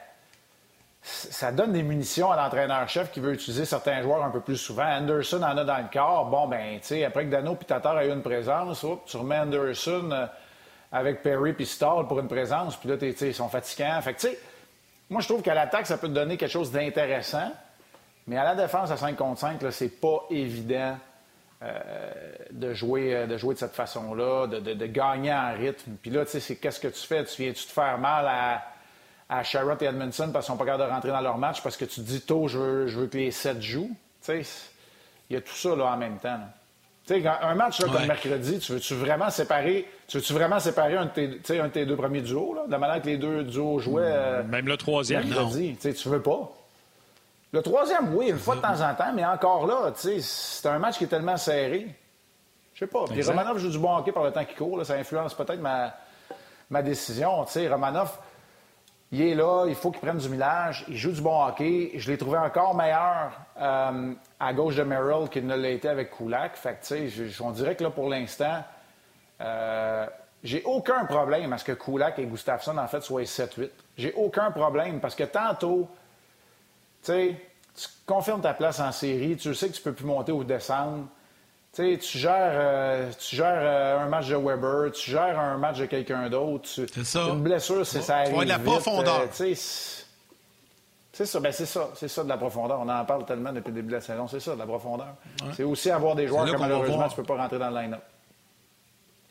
[1.06, 4.86] ça donne des munitions à l'entraîneur-chef qui veut utiliser certains joueurs un peu plus souvent.
[4.86, 6.26] Anderson en a dans le corps.
[6.26, 9.38] Bon, ben, tu sais, après que Dano et Tatar aient eu une présence, tu remets
[9.38, 10.26] Anderson euh,
[10.90, 14.00] avec Perry puis Stall pour une présence, puis là, ils sont fatigants.
[14.02, 14.38] Fait que, tu sais,
[15.08, 17.52] moi, je trouve qu'à l'attaque, ça peut te donner quelque chose d'intéressant,
[18.26, 20.98] mais à la défense, à 5 contre 5, c'est pas évident
[21.62, 21.80] euh,
[22.50, 25.92] de, jouer, euh, de jouer de cette façon-là, de, de, gagner en rythme.
[26.02, 27.24] Puis là, tu sais, c'est qu'est-ce que tu fais?
[27.24, 28.62] Tu viens-tu te faire mal à
[29.28, 31.76] à Sherrod et Edmondson parce qu'ils sont pas capables de rentrer dans leur match parce
[31.76, 33.90] que tu te dis tôt, je veux, je veux que les sept jouent.
[34.28, 34.44] il
[35.30, 36.38] y a tout ça là, en même temps.
[37.10, 41.10] un match là, comme mercredi, tu veux-tu vraiment séparer, tu veux-tu vraiment séparer un de,
[41.10, 43.80] tes, un de tes deux premiers duos, là, de la manière que les deux duos
[43.80, 44.02] jouaient.
[44.04, 45.92] Euh, même le troisième, mercredi, non.
[45.92, 46.52] Tu veux pas.
[47.52, 50.98] Le troisième, oui, une fois de temps en temps, mais encore là, c'est un match
[50.98, 51.88] qui est tellement serré.
[52.74, 53.04] Je sais pas.
[53.08, 54.84] Puis Romanov joue du bon hockey par le temps qui court.
[54.84, 55.94] ça influence peut-être ma,
[56.68, 57.44] ma décision.
[57.44, 58.18] Romanov,
[59.12, 61.92] il est là, il faut qu'il prenne du millage, il joue du bon hockey.
[61.94, 66.10] Je l'ai trouvé encore meilleur euh, à gauche de Merrill qu'il ne l'a été avec
[66.16, 66.56] Kulak.
[66.56, 68.64] Fait que, on dirait que là, pour l'instant,
[69.40, 70.06] euh,
[70.42, 73.70] j'ai aucun problème à ce que Kulak et Gustafsson, en fait, soient 7-8.
[73.96, 75.88] J'ai aucun problème parce que tantôt,
[77.04, 77.36] tu
[78.06, 81.06] confirmes ta place en série, tu sais que tu peux plus monter ou descendre
[81.76, 85.86] tu gères, euh, tu gères euh, un match de Weber, tu gères un match de
[85.86, 86.68] quelqu'un d'autre.
[86.68, 87.28] C'est ça.
[87.28, 88.38] Une blessure, c'est ça arrive.
[88.38, 89.22] de la profondeur.
[89.40, 89.54] Euh,
[91.12, 92.78] c'est ça, ben c'est ça, c'est ça de la profondeur.
[92.80, 95.14] On en parle tellement depuis le début de la saison, c'est ça, de la profondeur.
[95.54, 98.02] C'est aussi avoir des joueurs que malheureusement tu peux pas rentrer dans le line-up.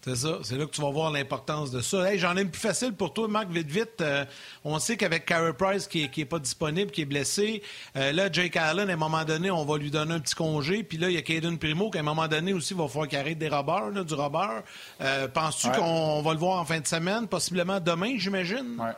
[0.06, 0.38] C'est ça.
[0.44, 2.15] C'est là que tu vas voir l'importance de ça.
[2.18, 4.02] J'en ai une plus facile pour toi, Marc, vite, vite.
[4.02, 4.24] Euh,
[4.63, 7.63] on sait qu'avec Carey Price qui n'est pas disponible, qui est blessé,
[7.96, 10.84] euh, là, Jake Allen, à un moment donné, on va lui donner un petit congé.
[10.84, 13.08] Puis là, il y a Caden Primo qui, à un moment donné aussi, va falloir
[13.08, 14.62] qu'il arrête des robbers, du robber.
[15.02, 18.76] Euh, penses-tu qu'on va le voir en fin de semaine, possiblement demain, j'imagine?
[18.78, 18.91] Oui.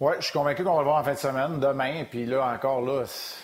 [0.00, 2.04] Oui, je suis convaincu qu'on va le voir en fin de semaine, demain.
[2.10, 3.36] Puis là, encore là, c'est,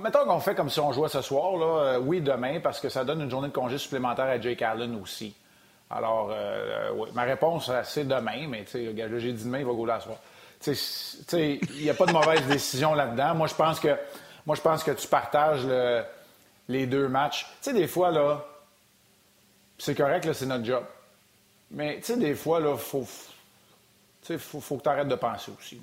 [0.00, 1.66] Mettons qu'on fait comme si on jouait ce soir, là.
[1.66, 5.00] Euh, oui, demain, parce que ça donne une journée de congé supplémentaire à Jake Allen
[5.00, 5.34] aussi.
[5.90, 7.08] Alors, euh, oui.
[7.14, 10.16] ma réponse, c'est demain, mais là, j'ai dit demain, il va gauler à soir.
[10.66, 13.34] Il n'y a pas de mauvaise décision là-dedans.
[13.34, 13.96] Moi, je pense que
[14.44, 15.66] moi, je pense que tu partages
[16.68, 17.46] les deux matchs.
[17.62, 18.44] Tu sais, des fois, là,
[19.78, 20.84] c'est correct, là, c'est notre job.
[21.70, 23.06] Mais, tu sais, des fois, là, faut,
[24.38, 25.80] faut, faut que tu arrêtes de penser aussi.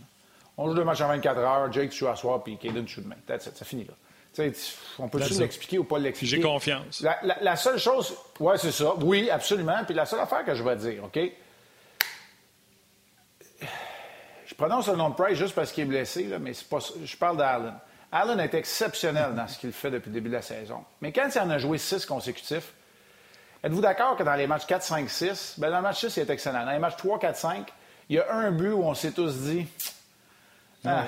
[0.57, 3.15] On joue deux matchs en 24 heures, Jake joue à soir, puis Caden joue demain.
[3.39, 3.93] Ça finit là.
[4.99, 6.35] on peut-tu l'expliquer ou pas l'expliquer?
[6.35, 7.03] J'ai confiance.
[7.41, 8.93] La, seule chose, oui, c'est ça.
[9.01, 9.83] Oui, absolument.
[9.85, 11.19] Puis la seule affaire que je vais dire, OK?
[14.45, 17.17] Je prononce le nom de Price juste parce qu'il est blessé, là, mais pas, je
[17.17, 17.73] parle d'Allen.
[18.11, 20.85] Allen est exceptionnel dans ce qu'il fait depuis le début de la saison.
[21.01, 22.73] Mais quand il en a joué six consécutifs,
[23.63, 26.19] êtes-vous d'accord que dans les matchs 4, 5, 6, ben dans le match 6, il
[26.19, 26.63] est excellent.
[26.63, 27.73] Dans les matchs 3, 4, 5,
[28.09, 29.65] il y a un but où on s'est tous dit
[30.85, 31.05] ah.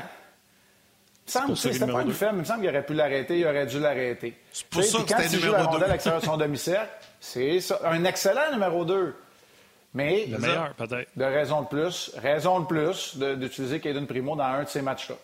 [1.26, 2.36] C'était pas une femme.
[2.36, 4.38] Il me semble qu'il aurait pu l'arrêter, il aurait dû l'arrêter.
[4.52, 6.88] C'est pour ça que quand il joue la rondelle à l'extérieur de son domicile,
[7.20, 9.16] c'est un excellent numéro 2.
[9.96, 11.10] Mais le meilleur, peut-être.
[11.16, 15.16] De raison de plus, raison de plus d'utiliser Caden Primo dans un de ces matchs-là.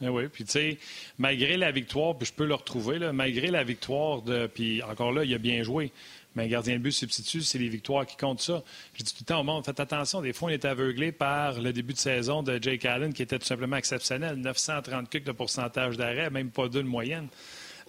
[0.00, 0.78] Eh oui, puis tu sais,
[1.18, 5.12] malgré la victoire, puis je peux le retrouver, là, malgré la victoire, de, puis encore
[5.12, 5.92] là, il a bien joué.
[6.34, 8.62] Mais un gardien de but substitut, c'est les victoires qui comptent ça.
[8.94, 11.60] Je dis tout le temps au monde, faites attention, des fois, on est aveuglé par
[11.60, 14.36] le début de saison de Jake Allen, qui était tout simplement exceptionnel.
[14.36, 17.28] 930 de pourcentage d'arrêt, même pas d'une moyenne.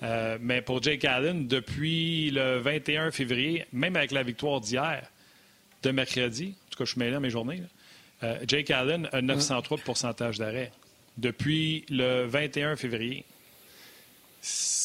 [0.03, 5.09] Euh, mais pour Jake Allen, depuis le 21 février, même avec la victoire d'hier,
[5.81, 7.63] de mercredi, en tout cas, je suis mêlé à mes journées,
[8.23, 10.71] euh, Jake Allen a 903 de pourcentage d'arrêt.
[11.17, 13.25] Depuis le 21 février.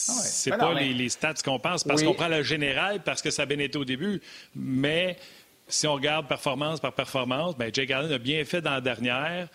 [0.08, 3.42] Ah c'est pas les, stats qu'on pense parce qu'on prend le général parce que ça
[3.42, 4.20] a bien été au début.
[4.54, 5.16] Mais
[5.68, 9.48] si on regarde performance par performance, bien, Jake Allen a bien fait dans la dernière.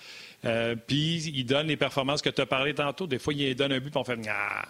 [0.45, 3.07] Euh, puis il donne les performances que tu as parlé tantôt.
[3.07, 4.65] Des fois, il donne un but pour on fait ah.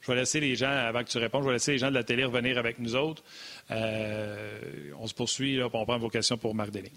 [0.00, 1.94] Je vais laisser les gens, avant que tu répondes, je vais laisser les gens de
[1.94, 3.22] la télé revenir avec nous autres.
[3.70, 4.58] Euh,
[4.98, 6.92] on se poursuit, là, on prend vos questions pour Marc Deling.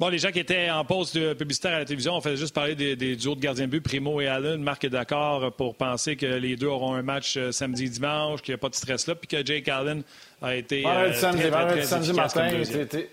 [0.00, 2.54] Bon, les gens qui étaient en pause de publicitaire à la télévision, on fait juste
[2.54, 4.62] parler des, des duos de gardiens de but, Primo et Allen.
[4.62, 8.40] Marc est d'accord pour penser que les deux auront un match euh, samedi et dimanche,
[8.40, 10.02] qu'il n'y a pas de stress là, puis que Jake Allen
[10.40, 13.10] a été euh, samedi, très, très, très samedi matin, c'était...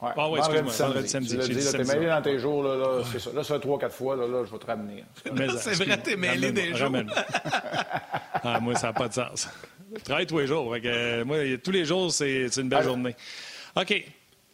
[0.00, 0.10] Ouais.
[0.16, 1.30] Ah oui, excuse-moi, vendredi, samedi.
[1.30, 3.30] Tu l'as dit, t'es mêlé dans tes jours, là, là c'est ça.
[3.34, 5.04] Là, ça fait trois, quatre fois, là, là, je vais te ramener.
[5.58, 6.92] C'est vrai, t'es mêlé des jours.
[8.44, 9.48] ah, moi, ça n'a pas de sens.
[9.94, 10.72] Je travaille tous les jours.
[10.80, 13.16] que, moi, tous les jours, c'est une belle journée.
[13.74, 14.04] OK.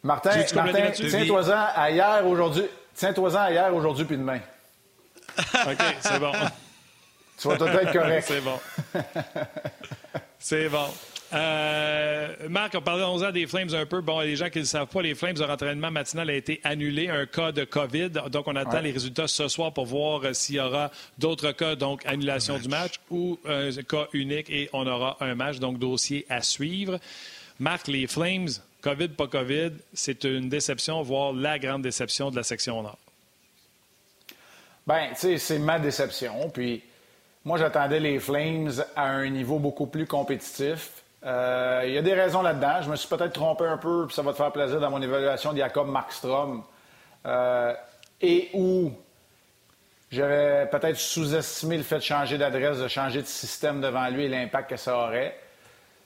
[0.07, 2.63] Martin, Martin tiens-toi-en à hier, aujourd'hui.
[2.95, 4.39] Tiens-toi-en à hier, aujourd'hui, puis demain.
[5.37, 6.33] OK, c'est bon.
[7.37, 8.25] tu vas peut-être correct.
[8.29, 8.59] c'est bon.
[10.39, 10.87] c'est bon.
[11.35, 14.01] Euh, Marc, on parlait des Flames un peu.
[14.01, 16.61] Bon, les gens qui ne le savent pas, les Flames, leur entraînement matinal a été
[16.63, 18.11] annulé, un cas de COVID.
[18.31, 21.75] Donc, on attend les résultats ce soir pour voir euh, s'il y aura d'autres cas,
[21.75, 26.25] donc annulation du match ou un cas unique et on aura un match, donc dossier
[26.29, 27.01] à suivre.
[27.59, 28.51] Marc, les Flames,
[28.87, 32.99] COVID, pas COVID, c'est une déception, voire la grande déception de la section Nord.
[34.87, 36.49] Bien, tu sais, c'est ma déception.
[36.51, 36.85] Puis,
[37.45, 41.03] moi, j'attendais les Flames à un niveau beaucoup plus compétitif.
[41.25, 42.83] Euh, il y a des raisons là-dedans.
[42.83, 45.03] Je me suis peut-être trompé un peu, puis ça va te faire plaisir dans mon
[45.03, 46.63] évaluation de Jacob Markstrom.
[47.27, 47.75] Euh,
[48.21, 48.93] et où
[50.13, 54.29] j'avais peut-être sous-estimé le fait de changer d'adresse, de changer de système devant lui et
[54.29, 55.37] l'impact que ça aurait.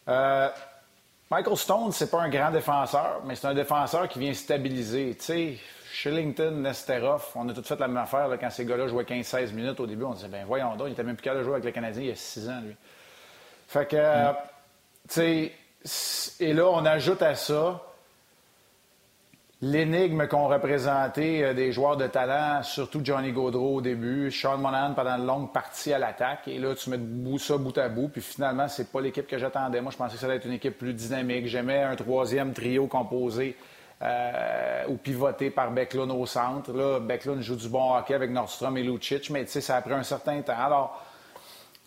[0.09, 0.49] Euh,
[1.31, 5.15] Michael Stone, c'est pas un grand défenseur, mais c'est un défenseur qui vient stabiliser.
[5.17, 5.59] Tu sais,
[5.93, 9.79] Shillington, Nesterov, on a tout fait la même affaire quand ces gars-là jouaient 15-16 minutes
[9.79, 10.05] au début.
[10.05, 12.03] On disait, ben voyons donc, il était même plus capable de jouer avec le Canadien
[12.03, 12.77] il y a 6 ans, lui.
[13.69, 14.35] Fait que, mm.
[15.09, 15.53] tu
[15.85, 17.81] sais, et là, on ajoute à ça
[19.63, 24.95] l'énigme qu'ont représenté euh, des joueurs de talent, surtout Johnny Gaudreau au début, Sean Monahan
[24.95, 26.49] pendant une longue partie à l'attaque.
[26.49, 28.09] Et là, tu mets ça bout à bout.
[28.09, 29.81] Puis finalement, c'est pas l'équipe que j'attendais.
[29.81, 31.47] Moi, je pensais que ça allait être une équipe plus dynamique.
[31.47, 33.57] J'aimais un troisième trio composé
[34.03, 36.73] euh, ou pivoté par Becklund au centre.
[36.73, 39.83] Là, Becklund joue du bon hockey avec Nordstrom et Lucic, mais tu sais, ça a
[39.83, 40.55] pris un certain temps.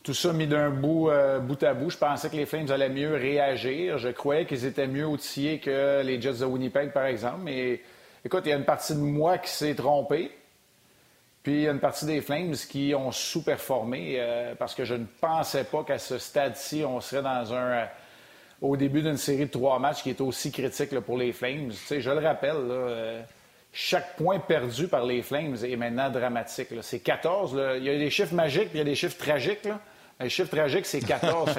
[0.04, 2.90] Tout ça mis d'un bout, euh, bout à bout, je pensais que les Flames allaient
[2.90, 3.98] mieux réagir.
[3.98, 7.40] Je croyais qu'ils étaient mieux outillés que les Jets de Winnipeg, par exemple.
[7.44, 7.82] Mais
[8.26, 10.30] écoute, il y a une partie de moi qui s'est trompée.
[11.42, 14.96] Puis il y a une partie des Flames qui ont sous-performé euh, parce que je
[14.96, 17.72] ne pensais pas qu'à ce stade-ci, on serait dans un.
[17.72, 17.86] Euh,
[18.62, 21.68] au début d'une série de trois matchs qui est aussi critique pour les Flames.
[21.68, 23.26] Tu sais, je le rappelle,
[23.74, 26.70] chaque point perdu par les Flames est maintenant dramatique.
[26.82, 27.60] C'est 14.
[27.76, 29.66] Il y a des chiffres magiques puis il y a des chiffres tragiques.
[29.66, 29.82] Là.
[30.20, 31.56] Le chiffre tragique, c'est 14.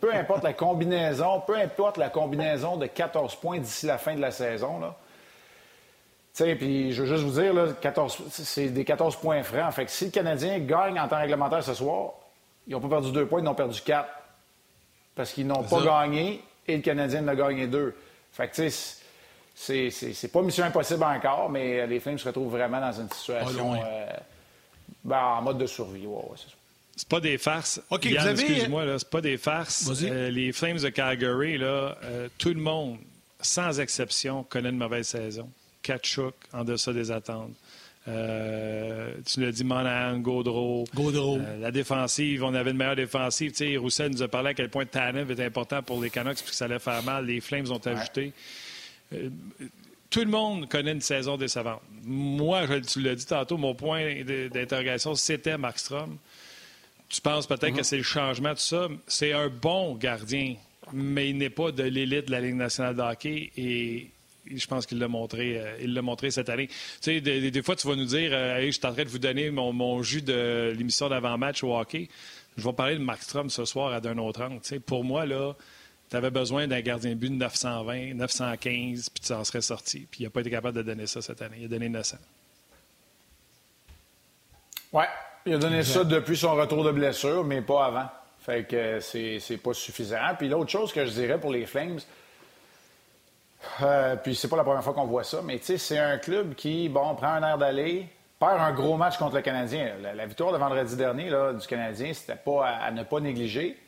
[0.00, 4.20] peu importe la combinaison, peu importe la combinaison de 14 points d'ici la fin de
[4.20, 4.94] la saison, là.
[6.34, 9.72] puis je veux juste vous dire, là, 14, c'est des 14 points francs.
[9.72, 12.12] Fait que si le Canadien gagne en temps réglementaire ce soir,
[12.66, 14.10] ils n'ont pas perdu deux points, ils ont perdu quatre.
[15.14, 17.94] Parce qu'ils n'ont pas gagné et le Canadien en a gagné deux.
[18.32, 22.80] Fait que, tu sais, c'est pas mission impossible encore, mais les Flames se retrouvent vraiment
[22.80, 24.06] dans une situation euh,
[25.04, 26.06] ben, en mode de survie.
[26.06, 26.59] Ouais, c'est
[27.00, 27.80] c'est pas des farces.
[27.88, 28.42] OK, vous avez...
[28.42, 29.90] Excuse-moi, c'est pas des farces.
[30.02, 32.98] Euh, les Flames de Calgary, là, euh, tout le monde,
[33.40, 35.48] sans exception, connaît une mauvaise saison.
[35.82, 37.54] Kachuk, en deçà des attentes.
[38.06, 40.84] Euh, tu l'as dit, Monahan, Gaudreau.
[40.94, 41.38] Gaudreau.
[41.58, 43.52] la défensive, on avait une meilleure défensive.
[43.52, 46.42] Tu sais, Roussel nous a parlé à quel point Tanev était important pour les Canucks
[46.42, 47.24] puis que ça allait faire mal.
[47.24, 48.34] Les Flames ont ajouté.
[50.10, 51.80] tout le monde connaît une saison décevante.
[52.04, 56.18] Moi, tu l'as dit tantôt, mon point d'interrogation, c'était Markstrom.
[57.10, 57.84] Tu penses peut-être que mhm.
[57.84, 58.88] c'est le changement, tout ça.
[59.06, 60.54] C'est un bon gardien,
[60.92, 64.10] mais il n'est pas de l'élite de la Ligue nationale de hockey et
[64.46, 66.68] je pense qu'il l'a montré, euh, il l'a montré cette année.
[66.68, 69.18] Tu sais, des, fois, tu vas nous dire, euh, je suis en train de vous
[69.18, 72.08] donner mon, jus de l'émission d'avant-match au hockey.
[72.56, 74.60] Je vais parler de Markstrom ce soir à d'un autre angle.
[74.62, 75.54] Tu sais, pour moi, là,
[76.10, 80.06] tu avais besoin d'un gardien de but de 920, 915, puis tu en serais sorti.
[80.10, 81.56] Puis il n'a pas été capable de donner ça cette année.
[81.60, 82.16] Il a donné 900.
[84.92, 85.06] Ouais,
[85.46, 88.08] il a donné ça depuis son retour de blessure, mais pas avant.
[88.40, 90.34] Fait que c'est pas suffisant.
[90.38, 92.00] Puis l'autre chose que je dirais pour les Flames,
[93.82, 96.18] euh, puis c'est pas la première fois qu'on voit ça, mais tu sais, c'est un
[96.18, 99.92] club qui, bon, prend un air d'aller, perd un gros match contre le Canadien.
[100.14, 103.78] La, victoire de vendredi dernier là, du Canadien, c'était pas à, ne pas négliger.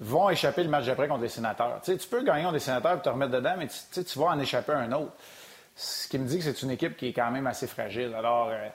[0.00, 1.80] Vont échapper le match d'après contre les sénateurs.
[1.82, 4.18] Tu sais, tu peux gagner contre les sénateurs et te remettre dedans, mais tu, tu
[4.18, 5.12] vas en échapper un autre.
[5.76, 8.14] Ce qui me dit que c'est une équipe qui est quand même assez fragile.
[8.16, 8.68] Alors, euh,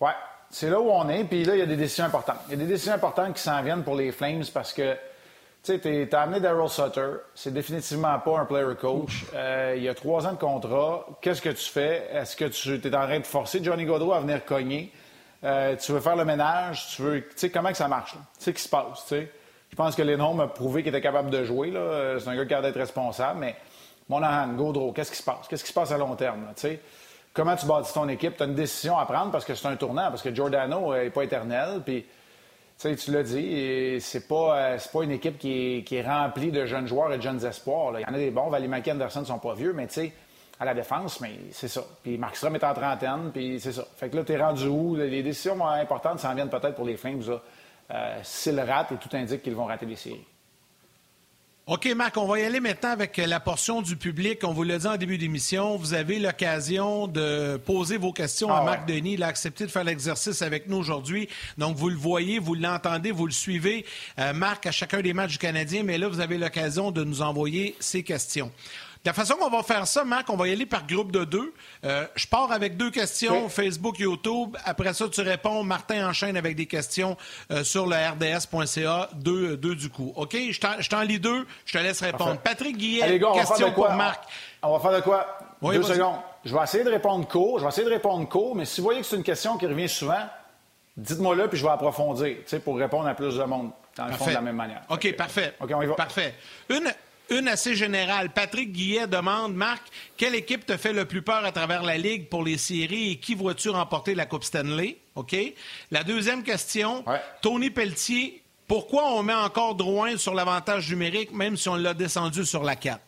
[0.00, 0.14] ouais,
[0.54, 1.24] c'est là où on est.
[1.24, 2.38] Puis là, il y a des décisions importantes.
[2.46, 4.96] Il y a des décisions importantes qui s'en viennent pour les Flames parce que
[5.64, 7.08] Tu sais, t'as amené Daryl Sutter.
[7.34, 9.24] C'est définitivement pas un player coach.
[9.34, 11.06] Euh, il y a trois ans de contrat.
[11.20, 12.08] Qu'est-ce que tu fais?
[12.12, 14.92] Est-ce que tu es en train de forcer Johnny Gaudreau à venir cogner?
[15.42, 16.86] Euh, tu veux faire le ménage?
[16.94, 17.20] Tu veux.
[17.22, 18.12] Tu sais, comment que ça marche?
[18.12, 19.02] Tu sais, qu'est-ce qui se passe?
[19.02, 19.32] Tu sais?
[19.70, 21.70] Je pense que Lennon a prouvé qu'il était capable de jouer.
[21.72, 22.20] Là.
[22.20, 23.56] C'est un gars qui a d'être responsable, mais
[24.08, 25.48] Monahan, Gaudreau, qu'est-ce qui se passe?
[25.48, 26.46] Qu'est-ce qui se passe à long terme?
[26.56, 26.78] sais?
[27.34, 28.36] Comment tu bâtis ton équipe?
[28.36, 31.10] Tu as une décision à prendre parce que c'est un tournant, parce que Giordano n'est
[31.10, 31.82] pas éternel.
[31.84, 32.06] Puis
[32.78, 37.12] tu l'as dit, c'est pas, euh, pas une équipe qui est, remplie de jeunes joueurs
[37.12, 37.98] et de jeunes espoirs.
[37.98, 38.50] Il y en a des bons.
[38.50, 40.12] Valimaki Anderson ne sont pas vieux, mais tu sais,
[40.60, 41.82] à la défense, mais c'est ça.
[42.04, 43.84] Puis Markstrom est en trentaine, puis c'est ça.
[43.96, 44.94] Fait que là, tu es rendu où?
[44.94, 47.20] Les décisions importantes s'en viennent peut-être pour les Flames.
[47.90, 50.24] Euh, S'ils ratent, et tout indique qu'ils vont rater les séries.
[51.66, 54.40] OK, Marc, on va y aller maintenant avec la portion du public.
[54.44, 58.58] On vous l'a dit en début d'émission, vous avez l'occasion de poser vos questions à
[58.58, 59.14] ah Marc Denis.
[59.14, 61.26] Il a accepté de faire l'exercice avec nous aujourd'hui.
[61.56, 63.86] Donc, vous le voyez, vous l'entendez, vous le suivez,
[64.18, 65.84] euh, Marc, à chacun des matchs du Canadien.
[65.84, 68.52] Mais là, vous avez l'occasion de nous envoyer ces questions.
[69.04, 71.52] La façon qu'on va faire ça, Marc, on va y aller par groupe de deux.
[71.84, 74.56] Euh, je pars avec deux questions, Facebook, YouTube.
[74.64, 75.62] Après ça, tu réponds.
[75.62, 77.14] Martin enchaîne avec des questions
[77.50, 80.14] euh, sur le rds.ca, deux, deux du coup.
[80.16, 80.34] OK?
[80.34, 82.38] Je t'en lis deux, je te laisse répondre.
[82.38, 84.24] Patrick Guillet, question pour Marc.
[84.62, 85.38] On va faire de quoi?
[85.62, 86.16] deux secondes.
[86.44, 87.58] Je vais essayer de répondre court.
[87.58, 89.66] Je vais essayer de répondre court, mais si vous voyez que c'est une question qui
[89.66, 90.28] revient souvent,
[90.96, 94.26] dites-moi là, puis je vais approfondir, pour répondre à plus de monde, dans le fond,
[94.26, 94.82] de la même manière.
[94.88, 95.54] OK, parfait.
[95.60, 95.94] OK, on y va.
[95.94, 96.34] Parfait.
[96.70, 96.90] Une,
[97.30, 98.30] une assez générale.
[98.30, 99.82] Patrick Guillet demande, Marc,
[100.16, 103.16] quelle équipe te fait le plus peur à travers la Ligue pour les séries et
[103.16, 104.96] qui vois-tu remporter la Coupe Stanley?
[105.14, 105.36] OK?
[105.90, 107.04] La deuxième question,
[107.40, 112.44] Tony Pelletier, pourquoi on met encore Drouin sur l'avantage numérique même si on l'a descendu
[112.44, 113.00] sur la 4?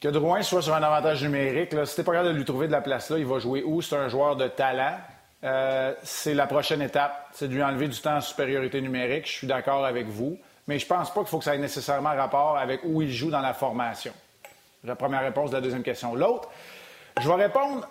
[0.00, 2.66] Que Drouin soit sur un avantage numérique, là, si t'es pas capable de lui trouver
[2.66, 3.80] de la place là, il va jouer où?
[3.82, 4.98] C'est un joueur de talent.
[5.44, 7.28] Euh, c'est la prochaine étape.
[7.32, 9.26] C'est de lui enlever du temps en supériorité numérique.
[9.26, 10.38] Je suis d'accord avec vous
[10.72, 13.30] mais je pense pas qu'il faut que ça ait nécessairement rapport avec où il joue
[13.30, 14.14] dans la formation.
[14.84, 16.14] La première réponse de la deuxième question.
[16.14, 16.48] L'autre,
[17.20, 17.86] je vais répondre,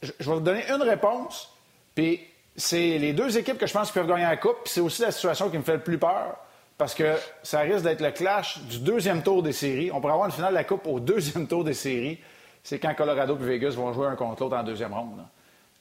[0.00, 1.54] je vais vous donner une réponse,
[1.94, 2.20] puis
[2.56, 5.02] c'est les deux équipes que je pense qui peuvent gagner la Coupe, puis c'est aussi
[5.02, 6.38] la situation qui me fait le plus peur,
[6.78, 9.90] parce que ça risque d'être le clash du deuxième tour des séries.
[9.92, 12.18] On pourrait avoir une finale de la Coupe au deuxième tour des séries.
[12.62, 15.22] C'est quand Colorado et Vegas vont jouer un contre l'autre en deuxième ronde.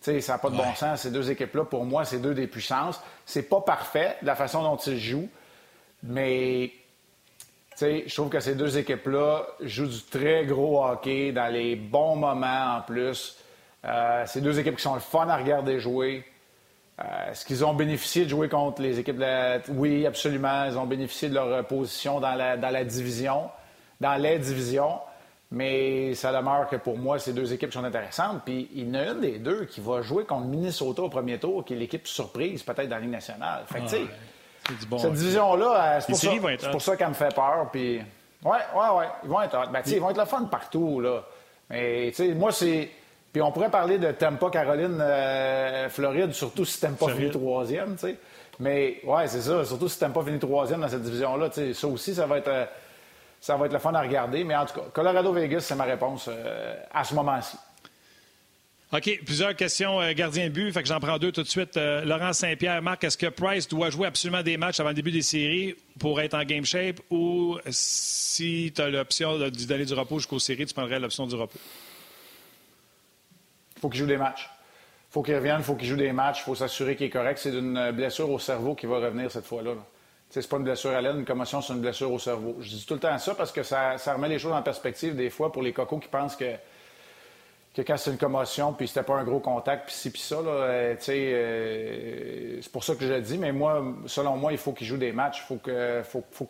[0.01, 1.03] sais, ça n'a pas de bon sens.
[1.03, 3.01] Ces deux équipes-là, pour moi, c'est deux des puissances.
[3.25, 5.29] C'est pas parfait, la façon dont ils jouent.
[6.03, 6.71] Mais
[7.79, 12.77] je trouve que ces deux équipes-là jouent du très gros hockey dans les bons moments
[12.77, 13.37] en plus.
[13.85, 16.23] Euh, ces deux équipes qui sont le fun à regarder jouer.
[16.99, 19.59] Euh, est-ce qu'ils ont bénéficié de jouer contre les équipes de la...
[19.69, 20.65] Oui, absolument.
[20.65, 23.49] Ils ont bénéficié de leur position dans la, dans la division,
[23.99, 24.99] dans les divisions.
[25.53, 28.43] Mais ça demeure que pour moi, ces deux équipes sont intéressantes.
[28.45, 31.39] Puis il y en a une des deux qui va jouer contre Minnesota au premier
[31.39, 33.63] tour, qui est l'équipe surprise peut-être dans la Ligue nationale.
[33.67, 34.07] Fait que,
[34.65, 36.11] tu sais, cette division-là, c'est
[36.71, 37.69] pour, ça, qu'elle me fait peur.
[37.71, 38.01] Puis...
[38.43, 39.05] Ouais, ouais, ouais.
[39.23, 40.99] Ils vont être ben, Ils vont être le fun partout.
[40.99, 41.23] Là.
[41.69, 42.89] Mais moi, c'est.
[43.31, 47.97] Puis on pourrait parler de Tampa, Caroline, euh, Floride, surtout si t'aimes pas fini troisième.
[47.97, 48.17] sais.
[48.59, 49.63] Mais ouais, c'est ça.
[49.63, 51.49] Surtout si t'aimes pas fini troisième dans cette division-là.
[51.73, 52.49] Ça aussi, ça va être.
[52.49, 52.65] Euh,
[53.39, 54.43] ça va être le fun à regarder.
[54.43, 57.57] Mais en tout cas, Colorado-Vegas, c'est ma réponse euh, à ce moment-ci.
[58.93, 61.77] OK, plusieurs questions euh, gardien de but, fait que j'en prends deux tout de suite.
[61.77, 65.11] Euh, Laurent Saint-Pierre, Marc, est-ce que Price doit jouer absolument des matchs avant le début
[65.11, 70.19] des séries pour être en game shape ou si tu as l'option donner du repos
[70.19, 71.57] jusqu'aux séries, tu prendrais l'option du repos?
[73.79, 74.49] Faut qu'il joue des matchs.
[75.09, 77.39] Faut qu'il revienne, faut qu'il joue des matchs, faut s'assurer qu'il est correct.
[77.41, 79.71] C'est une blessure au cerveau qui va revenir cette fois-là.
[80.29, 82.57] Ce C'est pas une blessure à l'aine, une commotion, c'est une blessure au cerveau.
[82.59, 85.29] Je dis tout le temps ça parce que ça remet les choses en perspective des
[85.29, 86.55] fois pour les cocos qui pensent que
[87.73, 90.41] que quand c'est une commotion, puis c'était pas un gros contact, puis ci, puis ça,
[90.41, 94.35] là, euh, tu sais, euh, c'est pour ça que je le dis, mais moi, selon
[94.35, 95.39] moi, il faut qu'il joue des matchs.
[95.43, 96.01] Il faut que.
[96.03, 96.49] Faut, faut...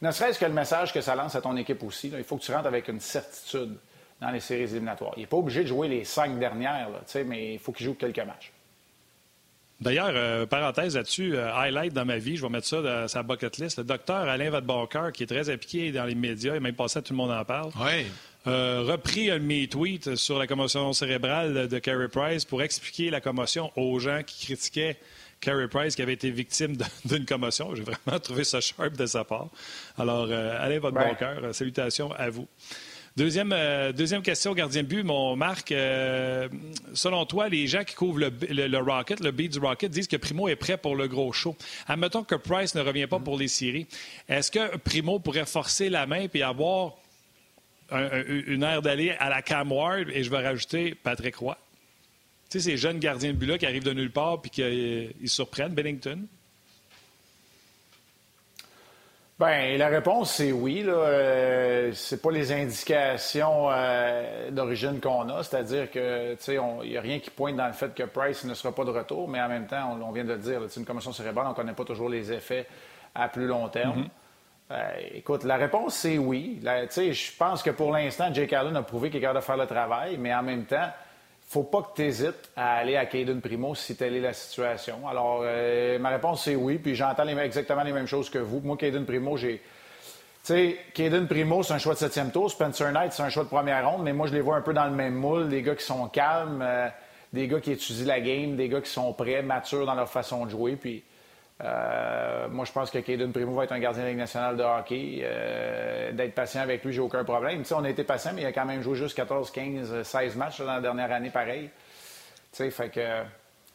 [0.00, 2.42] Ne serait-ce que le message que ça lance à ton équipe aussi, il faut que
[2.42, 3.76] tu rentres avec une certitude
[4.20, 5.12] dans les séries éliminatoires.
[5.16, 7.94] Il n'est pas obligé de jouer les cinq dernières, là, mais il faut qu'il joue
[7.94, 8.52] quelques matchs.
[9.80, 13.58] D'ailleurs, euh, parenthèse là-dessus, highlight dans ma vie, je vais mettre ça dans sa bucket
[13.58, 13.78] list.
[13.78, 17.12] Le docteur Alain Vadeboncoeur, qui est très impliqué dans les médias, et même passé, tout
[17.12, 17.70] le monde en parle.
[17.80, 18.06] Oui.
[18.46, 23.08] Euh, repris un de mes tweets sur la commotion cérébrale de Carey Price pour expliquer
[23.08, 24.98] la commotion aux gens qui critiquaient
[25.40, 26.76] Carey Price qui avait été victime
[27.06, 27.74] d'une commotion.
[27.74, 29.48] J'ai vraiment trouvé ça sharp de sa part.
[29.96, 31.54] Alors, euh, allez, votre bon cœur.
[31.54, 32.46] Salutations à vous.
[33.16, 35.68] Deuxième, euh, deuxième question, gardien de but, mon Marc.
[36.92, 40.48] selon toi, les gens qui couvrent le, Rocket, le beat du Rocket, disent que Primo
[40.48, 41.56] est prêt pour le gros show.
[41.86, 43.86] Admettons que Price ne revient pas pour les séries.
[44.28, 46.96] Est-ce que Primo pourrait forcer la main et avoir
[47.90, 51.56] une aire d'aller à la Cam Ward et je vais rajouter Patrick Roy.
[52.50, 55.08] Tu sais, ces jeunes gardiens de but-là qui arrivent de nulle part puis qui euh,
[55.26, 56.26] surprennent Bennington.
[59.36, 60.84] Bien, la réponse, c'est oui.
[60.84, 60.92] Là.
[60.92, 65.42] Euh, c'est pas les indications euh, d'origine qu'on a.
[65.42, 66.36] C'est-à-dire que,
[66.82, 68.90] il n'y a rien qui pointe dans le fait que Price ne sera pas de
[68.90, 71.50] retour, mais en même temps, on, vient de le dire, c'est une commotion cérébrale, on
[71.50, 72.66] ne connaît pas toujours les effets
[73.12, 74.02] à plus long terme.
[74.02, 74.23] Mm-hmm.
[74.70, 76.60] Euh, écoute, la réponse, c'est oui.
[76.62, 79.66] Je pense que pour l'instant, Jake Allen a prouvé qu'il est capable de faire le
[79.66, 80.88] travail, mais en même temps,
[81.46, 85.06] faut pas que tu hésites à aller à Caden Primo si telle est la situation.
[85.06, 86.78] Alors, euh, ma réponse, c'est oui.
[86.78, 88.60] Puis j'entends exactement les mêmes choses que vous.
[88.60, 89.58] Moi, Caden Primo, j'ai.
[89.58, 92.50] Tu sais, Caden Primo, c'est un choix de septième tour.
[92.50, 94.02] Spencer Knight, c'est un choix de première ronde.
[94.02, 95.48] Mais moi, je les vois un peu dans le même moule.
[95.48, 96.88] Des gars qui sont calmes, euh,
[97.32, 100.46] des gars qui étudient la game, des gars qui sont prêts, matures dans leur façon
[100.46, 100.76] de jouer.
[100.76, 101.04] Puis
[101.62, 104.62] euh, moi, je pense que Caden Primo va être un gardien de Ligue nationale de
[104.62, 105.20] hockey.
[105.22, 107.58] Euh, d'être patient avec lui, j'ai aucun problème.
[107.58, 110.02] Tu sais, on a été patient, mais il a quand même joué juste 14, 15,
[110.02, 111.70] 16 matchs dans la dernière année, pareil.
[112.50, 113.22] Tu sais, fait que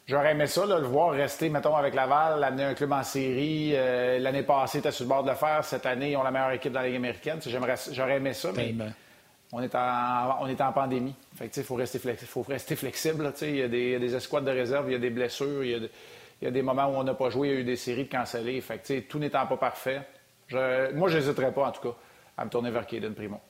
[0.06, 3.72] j'aurais aimé ça, le voir rester, mettons, avec Laval, amener un club en série.
[3.74, 5.64] Euh, l'année passée, était sur le bord de le faire.
[5.64, 7.38] Cette année, ils ont la meilleure équipe dans la Ligue américaine.
[7.92, 8.74] j'aurais aimé ça, mais
[9.52, 11.14] on est en, on est en pandémie.
[11.34, 13.32] Fait que, il faut rester, faut rester flexible.
[13.40, 15.74] il, y a des, des escouades de réserve, il y a des blessures, il y
[15.74, 15.80] a
[16.40, 17.76] il y a des moments où on n'a pas joué, il y a eu des
[17.76, 18.60] séries de cancellées.
[18.60, 20.02] Fait tout n'étant pas parfait,
[20.94, 21.94] moi, je n'hésiterais pas, en tout cas,
[22.36, 23.40] à me tourner vers Kaden Primo.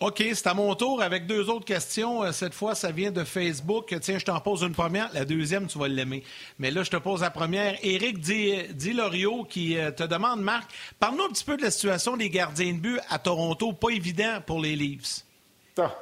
[0.00, 2.24] OK, c'est à mon tour avec deux autres questions.
[2.24, 3.94] Euh, cette fois, ça vient de Facebook.
[4.00, 5.08] Tiens, je t'en pose une première.
[5.14, 6.24] La deuxième, tu vas l'aimer.
[6.58, 7.78] Mais là, je te pose la première.
[7.82, 12.28] Éric Dilorio qui euh, te demande, Marc, parle-nous un petit peu de la situation des
[12.28, 13.72] gardiens de but à Toronto.
[13.72, 15.24] Pas évident pour les Leafs.
[15.78, 15.94] Ah.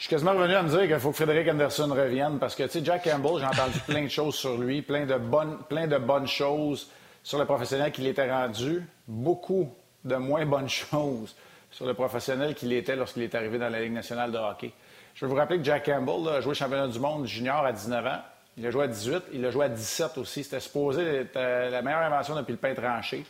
[0.00, 2.62] Je suis quasiment revenu à me dire qu'il faut que Frédéric Anderson revienne parce que,
[2.62, 5.86] tu sais, Jack Campbell, j'ai entendu plein de choses sur lui, plein de bonnes, plein
[5.86, 6.90] de bonnes choses
[7.22, 9.70] sur le professionnel qu'il était rendu, beaucoup
[10.02, 11.36] de moins bonnes choses
[11.70, 14.72] sur le professionnel qu'il était lorsqu'il est arrivé dans la Ligue nationale de hockey.
[15.14, 18.06] Je veux vous rappeler que Jack Campbell a joué championnat du monde junior à 19
[18.06, 18.22] ans.
[18.56, 20.44] Il a joué à 18, il a joué à 17 aussi.
[20.44, 23.26] C'était supposé être euh, la meilleure invention depuis le pain tranché.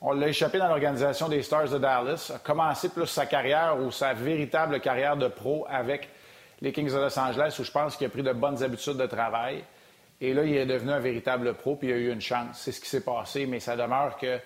[0.00, 3.90] On l'a échappé dans l'organisation des Stars de Dallas, a commencé plus sa carrière ou
[3.90, 6.08] sa véritable carrière de pro avec
[6.60, 9.06] les Kings de Los Angeles, où je pense qu'il a pris de bonnes habitudes de
[9.06, 9.64] travail.
[10.20, 12.60] Et là, il est devenu un véritable pro, puis il a eu une chance.
[12.60, 14.38] C'est ce qui s'est passé, mais ça demeure que,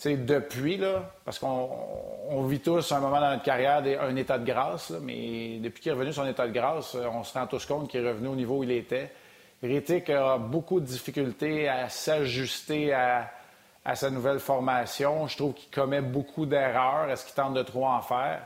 [0.00, 4.44] tu depuis, là, parce qu'on vit tous un moment dans notre carrière un état de
[4.44, 7.90] grâce, mais depuis qu'il est revenu son état de grâce, on se rend tous compte
[7.90, 9.10] qu'il est revenu au niveau où il était.
[9.60, 13.28] Rittick a beaucoup de difficultés à s'ajuster à
[13.88, 15.26] à sa nouvelle formation.
[15.28, 17.08] Je trouve qu'il commet beaucoup d'erreurs.
[17.10, 18.42] Est-ce qu'il tente de trop en faire?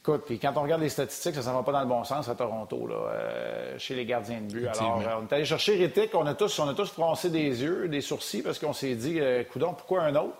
[0.00, 2.28] Écoute, puis quand on regarde les statistiques, ça ne va pas dans le bon sens
[2.28, 4.66] à Toronto, là, euh, chez les gardiens de but.
[4.66, 7.62] Alors, euh, on est allé chercher Rittick, on a tous, on a tous froncé des
[7.62, 10.38] yeux, des sourcils, parce qu'on s'est dit, euh, coudon, pourquoi un autre?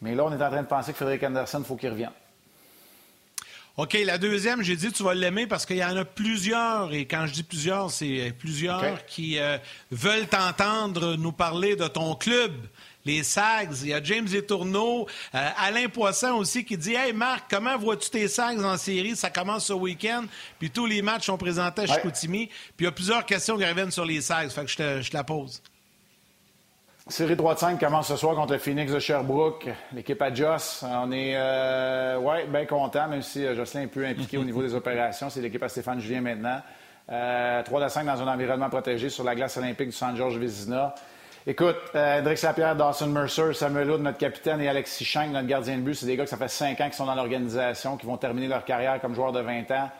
[0.00, 2.10] Mais là, on est en train de penser que Frédéric Anderson, il faut qu'il revienne.
[3.76, 7.06] OK, la deuxième, j'ai dit tu vas l'aimer parce qu'il y en a plusieurs, et
[7.06, 9.58] quand je dis plusieurs, c'est plusieurs qui euh,
[9.90, 12.52] veulent t'entendre nous parler de ton club,
[13.04, 13.78] les Sags.
[13.82, 18.10] Il y a James Etourneau, euh, Alain Poisson aussi qui dit Hey Marc, comment vois-tu
[18.10, 19.16] tes Sags en série?
[19.16, 20.24] Ça commence ce week-end,
[20.58, 22.48] puis tous les matchs sont présentés à Chicoutimi.
[22.76, 25.02] Puis il y a plusieurs questions qui reviennent sur les Sags, fait que je te,
[25.02, 25.62] je te la pose.
[27.10, 30.84] Série 3 de 5 commence ce soir contre le Phoenix de Sherbrooke, l'équipe à Joss.
[30.88, 34.62] On est euh, ouais, bien content, même si euh, Jocelyn est peu impliqué au niveau
[34.62, 35.28] des opérations.
[35.28, 36.60] C'est l'équipe à Stéphane Julien maintenant.
[37.10, 40.38] Euh, 3 de 5 dans un environnement protégé sur la glace olympique du San Georges
[40.38, 40.94] Vézina.
[41.48, 45.82] Écoute, euh, Lapierre, Dawson Mercer, Samuel Hood, notre capitaine, et Alexis Schenck, notre gardien de
[45.82, 48.18] but, c'est des gars que ça fait 5 ans qu'ils sont dans l'organisation, qui vont
[48.18, 49.90] terminer leur carrière comme joueurs de 20 ans.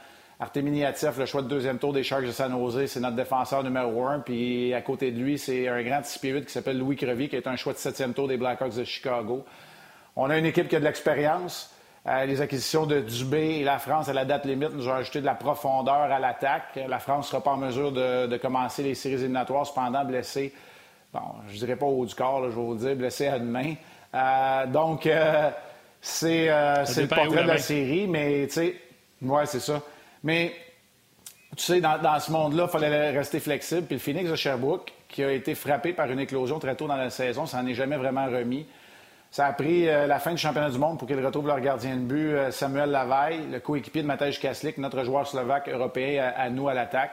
[0.41, 4.07] Artemi le choix de deuxième tour des Sharks de San Jose, c'est notre défenseur numéro
[4.07, 4.21] un.
[4.21, 7.47] Puis à côté de lui, c'est un grand spirit qui s'appelle Louis Crevier, qui est
[7.47, 9.45] un choix de septième tour des Blackhawks de Chicago.
[10.17, 11.75] On a une équipe qui a de l'expérience.
[12.07, 15.21] Euh, les acquisitions de Dubé et la France à la date limite nous ont ajouté
[15.21, 16.81] de la profondeur à l'attaque.
[16.89, 20.55] La France ne sera pas en mesure de, commencer les séries éliminatoires, cependant blessé.
[21.13, 21.21] Bon,
[21.51, 23.75] je dirais pas au haut du corps, je vais vous le dire, blessé à demain.
[24.15, 25.51] Euh, donc, euh,
[26.01, 28.77] c'est le portrait de la série, mais tu sais,
[29.21, 29.83] ouais, c'est ça.
[30.23, 30.53] Mais
[31.57, 33.83] tu sais, dans, ce monde-là, il fallait rester flexible.
[33.83, 36.97] Puis le Phoenix de Sherbrooke, qui a été frappé par une éclosion très tôt dans
[36.97, 38.67] la saison, ça n'en est jamais vraiment remis.
[39.31, 41.97] Ça a pris euh, la fin du championnat du monde pour qu'ils retrouvent leur gardien
[41.97, 46.51] de but, euh, Samuel Lavaille, le coéquipier de Matej Kaslik, notre joueur slovaque européen à,
[46.51, 47.13] nous à l'attaque.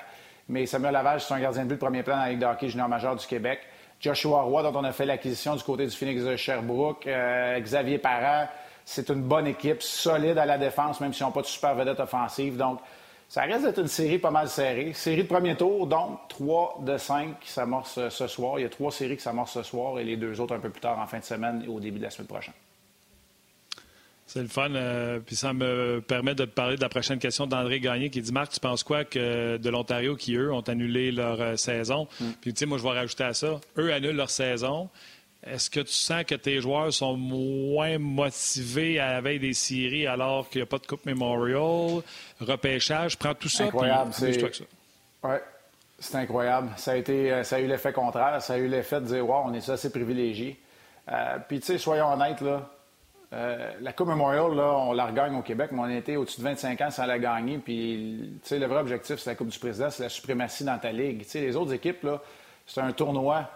[0.49, 2.45] Mais Samuel Lavaille, c'est un gardien de but de premier plan dans la Ligue de
[2.45, 3.59] hockey junior majeur du Québec.
[3.99, 7.05] Joshua Roy, dont on a fait l'acquisition du côté du Phoenix de Sherbrooke.
[7.05, 8.47] Euh, Xavier Parent,
[8.89, 11.99] c'est une bonne équipe, solide à la défense, même s'ils n'ont pas de super vedette
[11.99, 12.55] offensive.
[12.55, 12.79] Donc,
[13.27, 14.93] ça reste d'être une série pas mal serrée.
[14.93, 18.59] Série de premier tour, donc 3 de 5 qui s'amorcent ce soir.
[18.59, 20.69] Il y a trois séries qui s'amorcent ce soir et les deux autres un peu
[20.69, 22.53] plus tard en fin de semaine et au début de la semaine prochaine.
[24.25, 24.73] C'est le fun.
[24.73, 28.21] Euh, puis ça me permet de te parler de la prochaine question d'André Gagné qui
[28.21, 32.07] dit Marc, tu penses quoi que de l'Ontario qui, eux, ont annulé leur euh, saison?
[32.21, 32.25] Mm.
[32.39, 34.89] Puis, tu sais, moi, je vais rajouter à ça eux annulent leur saison.
[35.43, 40.07] Est-ce que tu sens que tes joueurs sont moins motivés à la veille des séries
[40.07, 42.01] alors qu'il n'y a pas de Coupe Memorial,
[42.41, 43.17] repêchage?
[43.17, 43.65] Prends tout ça.
[43.65, 44.11] Incroyable.
[44.13, 44.43] C'est
[45.23, 45.41] ouais.
[45.99, 46.69] C'est incroyable.
[46.77, 48.41] Ça a, été, euh, ça a eu l'effet contraire.
[48.41, 50.59] Ça a eu l'effet de dire Wow, on est assez privilégiés.
[51.47, 52.69] puis, tu sais, soyons honnêtes, là,
[53.33, 56.45] euh, la Coupe Memorial, là, on la regagne au Québec, mais on été au-dessus de
[56.45, 57.57] 25 ans sans la gagner.
[57.57, 61.25] Puis, le vrai objectif, c'est la Coupe du Président, c'est la suprématie dans ta ligue.
[61.33, 62.21] les autres équipes, là,
[62.65, 63.49] c'est un tournoi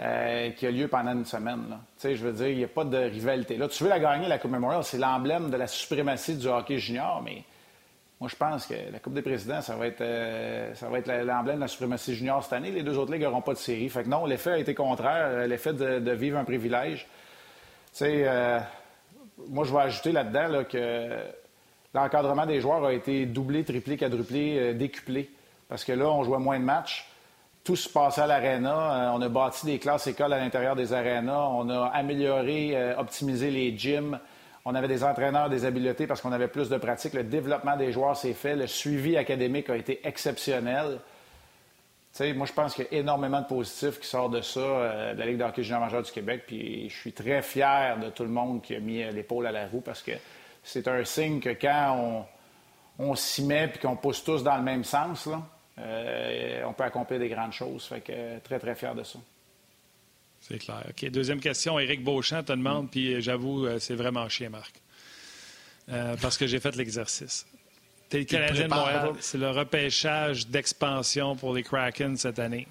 [0.00, 1.78] euh, qui a lieu pendant une semaine.
[2.02, 3.56] Je veux dire, il n'y a pas de rivalité.
[3.56, 6.78] Là, tu veux la gagner, la Coupe Memorial, c'est l'emblème de la suprématie du hockey
[6.78, 7.44] junior, mais
[8.20, 11.08] moi, je pense que la Coupe des Présidents, ça va être, euh, ça va être
[11.08, 12.70] l'emblème de la suprématie junior cette année.
[12.70, 13.88] Les deux autres ligues n'auront pas de série.
[13.88, 17.08] Fait que non, l'effet a été contraire, l'effet de vivre un privilège.
[18.00, 18.60] Euh,
[19.48, 21.18] moi, je vais ajouter là-dedans que
[21.94, 25.30] l'encadrement des joueurs a été doublé, triplé, quadruplé, euh, décuplé.
[25.68, 27.08] Parce que là, on jouait moins de matchs.
[27.64, 29.10] Tout se passait à l'aréna.
[29.10, 31.48] Euh, on a bâti des classes écoles à l'intérieur des arénas.
[31.50, 34.18] On a amélioré, optimisé les gyms.
[34.64, 37.14] On avait des entraîneurs, des habiletés parce qu'on avait plus de pratique.
[37.14, 38.56] Le développement des joueurs s'est fait.
[38.56, 40.98] Le suivi académique a été exceptionnel
[42.34, 45.18] moi, je pense qu'il y a énormément de positifs qui sortent de ça, euh, de
[45.18, 46.44] la Ligue de hockey junior majeur du Québec.
[46.46, 49.52] Puis je suis très fier de tout le monde qui a mis euh, l'épaule à
[49.52, 50.12] la roue parce que
[50.62, 52.26] c'est un signe que quand
[52.98, 55.36] on, s'y met et qu'on pousse tous dans le même sens, euh,
[55.78, 57.84] on peut accomplir des grandes choses.
[57.84, 59.18] Fait que très, très fier de ça.
[60.40, 60.84] C'est clair.
[60.88, 61.10] OK.
[61.10, 61.78] Deuxième question.
[61.78, 64.74] Éric Beauchamp te demande, puis j'avoue, c'est vraiment chien, Marc.
[66.20, 67.46] parce que j'ai fait l'exercice.
[68.12, 69.12] C'est le Canadien de Montréal.
[69.20, 72.68] C'est le repêchage d'expansion pour les Kraken cette année.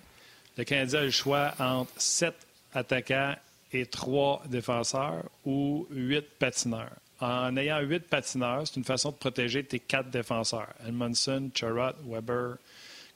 [0.56, 2.36] Le Canadien a le choix entre sept
[2.76, 3.36] attaquants
[3.74, 6.92] et trois défenseurs ou huit patineurs.
[7.20, 10.74] En ayant huit patineurs, c'est une façon de protéger tes quatre défenseurs.
[10.88, 12.58] Edmondson, Charrot, Weber,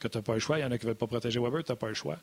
[0.08, 0.58] que tu n'as pas le choix.
[0.58, 2.18] Il y en a qui ne veulent pas protéger Weber, tu n'as pas le choix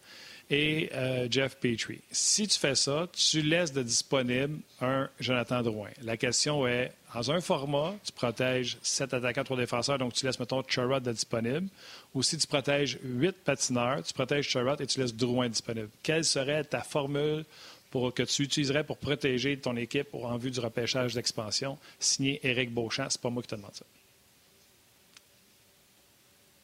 [0.51, 2.01] et euh, Jeff Petrie.
[2.11, 5.91] Si tu fais ça, tu laisses de disponible un Jonathan Drouin.
[6.03, 10.39] La question est, dans un format, tu protèges sept attaquants, trois défenseurs, donc tu laisses,
[10.39, 11.69] mettons, Charrot de disponible.
[12.15, 15.89] Ou si tu protèges huit patineurs, tu protèges Charrot et tu laisses Drouin disponible.
[16.03, 17.45] Quelle serait ta formule
[17.91, 21.79] pour, que tu utiliserais pour protéger ton équipe en vue du repêchage d'expansion?
[21.99, 23.87] Signé Éric Beauchamp, c'est pas moi qui te demande ça.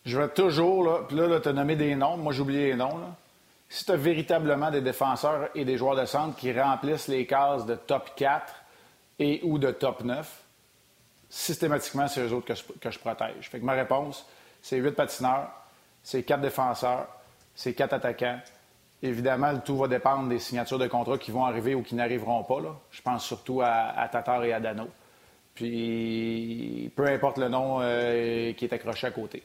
[0.09, 2.17] Je vais toujours, là, puis là, tu as nommé des noms.
[2.17, 2.99] Moi, j'ai oublié les noms.
[3.69, 7.67] Si tu as véritablement des défenseurs et des joueurs de centre qui remplissent les cases
[7.67, 8.55] de top 4
[9.19, 10.45] et ou de top 9,
[11.29, 13.51] systématiquement, c'est eux autres que je, protège.
[13.51, 14.25] Fait que ma réponse,
[14.63, 15.51] c'est 8 patineurs,
[16.03, 17.07] c'est 4 défenseurs,
[17.55, 18.41] c'est 4 attaquants.
[19.03, 22.45] Évidemment, le tout va dépendre des signatures de contrats qui vont arriver ou qui n'arriveront
[22.45, 22.63] pas.
[22.91, 24.89] Je pense surtout à, Tatar et à Dano.
[25.55, 29.43] Puis, peu importe le nom euh, qui est accroché à côté.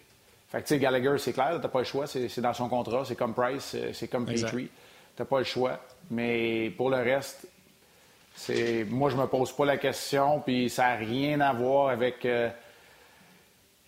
[0.53, 2.05] Fait que, tu sais, Gallagher, c'est clair, t'as pas le choix.
[2.05, 3.03] C'est dans son contrat.
[3.05, 4.69] C'est comme Price, c'est comme Petrie.
[5.15, 5.79] T'as pas le choix.
[6.11, 7.47] Mais pour le reste,
[8.35, 10.41] c'est moi, je me pose pas la question.
[10.41, 12.23] Puis ça n'a rien à voir avec.
[12.25, 12.49] Euh,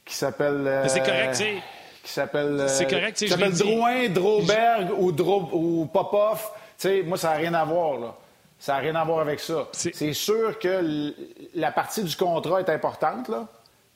[0.04, 0.86] qui s'appelle.
[0.88, 1.62] c'est correct, tu
[2.04, 2.66] Qui s'appelle.
[2.68, 6.42] c'est correct, Qui s'appelle Drouin, Droberg ou, Dro ou Popov.
[6.80, 8.16] Tu sais, moi, ça n'a rien à voir, là.
[8.58, 9.68] Ça n'a rien à voir avec ça.
[9.72, 11.14] C'est sûr que
[11.54, 13.48] la partie du contrat est importante, là.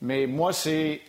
[0.04, 1.02] Mais moi, c'est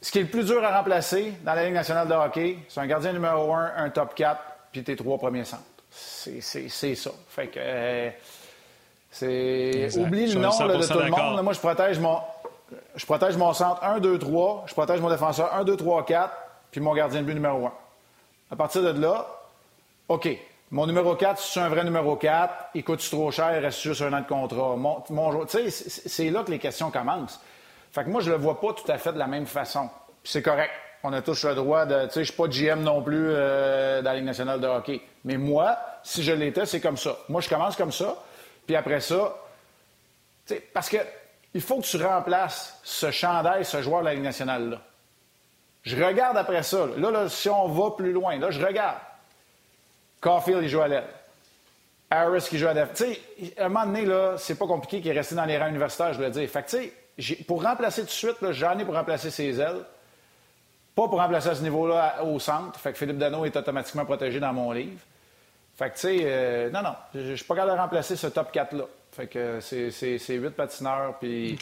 [0.00, 2.80] ce qui est le plus dur à remplacer dans la Ligue nationale de hockey, c'est
[2.80, 4.40] un gardien numéro un, un top 4,
[4.70, 5.62] puis tes trois premiers centres.
[5.90, 7.10] C'est ça.
[7.28, 7.58] Fait que.
[7.58, 8.10] Euh,
[9.10, 9.96] c'est.
[9.98, 11.42] Oublie le nom de tout le monde.
[11.42, 12.18] moi, je protège mon.
[12.94, 14.64] Je protège mon centre 1, 2, 3.
[14.66, 16.32] Je protège mon défenseur 1, 2, 3, 4.
[16.70, 17.72] Puis mon gardien de but numéro 1.
[18.50, 19.26] À partir de là,
[20.08, 20.28] OK.
[20.70, 22.52] Mon numéro 4, c'est un vrai numéro 4.
[22.74, 24.76] Il coûte trop cher, il reste juste un an de contrat?
[24.76, 27.40] Mon, mon tu sais, c'est là que les questions commencent.
[27.92, 29.88] Fait que moi, je le vois pas tout à fait de la même façon.
[30.24, 30.72] c'est correct.
[31.04, 32.06] On a tous le droit de.
[32.06, 35.00] Tu sais, je suis pas GM non plus euh, dans la Ligue nationale de hockey.
[35.24, 37.16] Mais moi, si je l'étais, c'est comme ça.
[37.28, 38.16] Moi, je commence comme ça.
[38.66, 39.36] Puis après ça,
[40.46, 40.98] tu sais, parce que
[41.54, 44.78] il faut que tu remplaces ce chandail, ce joueur de la Ligue nationale là.
[45.84, 46.86] Je regarde après ça.
[46.96, 48.98] Là, si on va plus loin, là, je regarde.
[50.20, 51.06] Caulfield, il joue à l'aile.
[52.10, 52.88] Harris qui joue à l'aile.
[52.94, 53.20] Tu sais,
[53.56, 56.12] à un moment donné, là, c'est pas compliqué qu'il est resté dans les rangs universitaires,
[56.12, 56.48] je veux dire.
[56.50, 56.92] Fait que, tu sais,
[57.46, 59.84] pour remplacer tout de suite, j'en ai pour remplacer ses ailes.
[60.94, 62.78] Pas pour remplacer à ce niveau-là au centre.
[62.78, 65.00] Fait que Philippe Dano est automatiquement protégé dans mon livre.
[65.76, 68.52] Fait que, tu sais, euh, non, non, je suis pas capable de remplacer ce top
[68.52, 68.84] 4-là.
[69.12, 71.18] Fait que c'est huit patineurs.
[71.18, 71.58] Puis.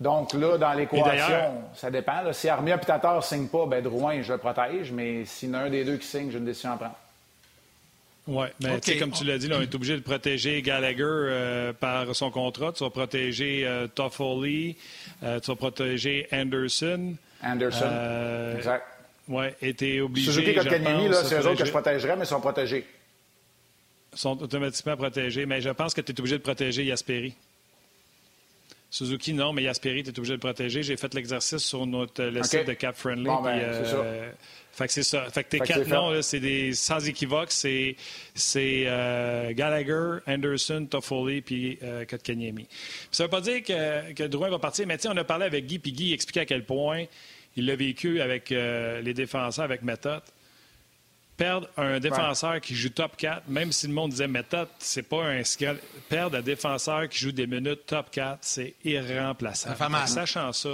[0.00, 2.32] Donc là, dans l'équation, ça dépend.
[2.32, 4.90] Si Armia et Tatar ne signent pas, ben Drouin, je le protège.
[4.90, 6.96] Mais s'il y en a un des deux qui signe, j'ai une décision à prendre.
[8.26, 12.30] Oui, mais comme tu l'as dit, on est obligé de protéger Gallagher euh, par son
[12.30, 12.72] contrat.
[12.72, 14.76] Tu vas protéger euh, Toffoli,
[15.22, 17.16] euh, tu vas protéger Anderson.
[17.42, 18.86] Anderson, exact.
[19.28, 20.30] Oui, et tu es obligé.
[20.30, 22.86] Suzuki Kotkaniemi, c'est eux autres que je protégerais, mais ils sont protégés.
[24.12, 27.34] Ils sont automatiquement protégés, mais je pense que tu es obligé de protéger Yasperi.
[28.94, 30.84] Suzuki, non, mais Yasperi, tu es obligé de protéger.
[30.84, 33.24] J'ai fait l'exercice sur notre, le site de Cap Friendly.
[33.24, 34.04] Bon, ben, c'est ça.
[34.70, 35.28] Fait que c'est ça.
[35.30, 37.96] Fait que tes quatre noms, c'est des sans équivoque, c'est
[38.56, 42.68] euh, Gallagher, Anderson, Toffoli puis euh, Kotkaniemi.
[43.10, 45.66] Ça ne veut pas dire que, que Drouin va partir, mais on a parlé avec
[45.66, 47.06] Guy, puis Guy expliquait à quel point
[47.56, 50.22] il l'a vécu avec euh, les défenseurs, avec méthode.
[51.36, 55.24] Perdre un défenseur qui joue top 4, même si le monde disait méthode, c'est pas
[55.24, 55.42] un
[56.08, 59.90] Perdre un défenseur qui joue des minutes top 4, c'est irremplaçable.
[59.90, 60.06] Mal.
[60.06, 60.68] Sachant ça.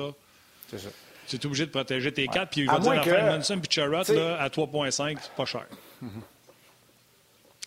[1.29, 2.51] Tu es obligé de protéger tes quatre.
[2.51, 3.11] Puis il va dire que...
[3.11, 5.67] enfin, Munson puis Charrot, là, à 3,5, c'est pas cher.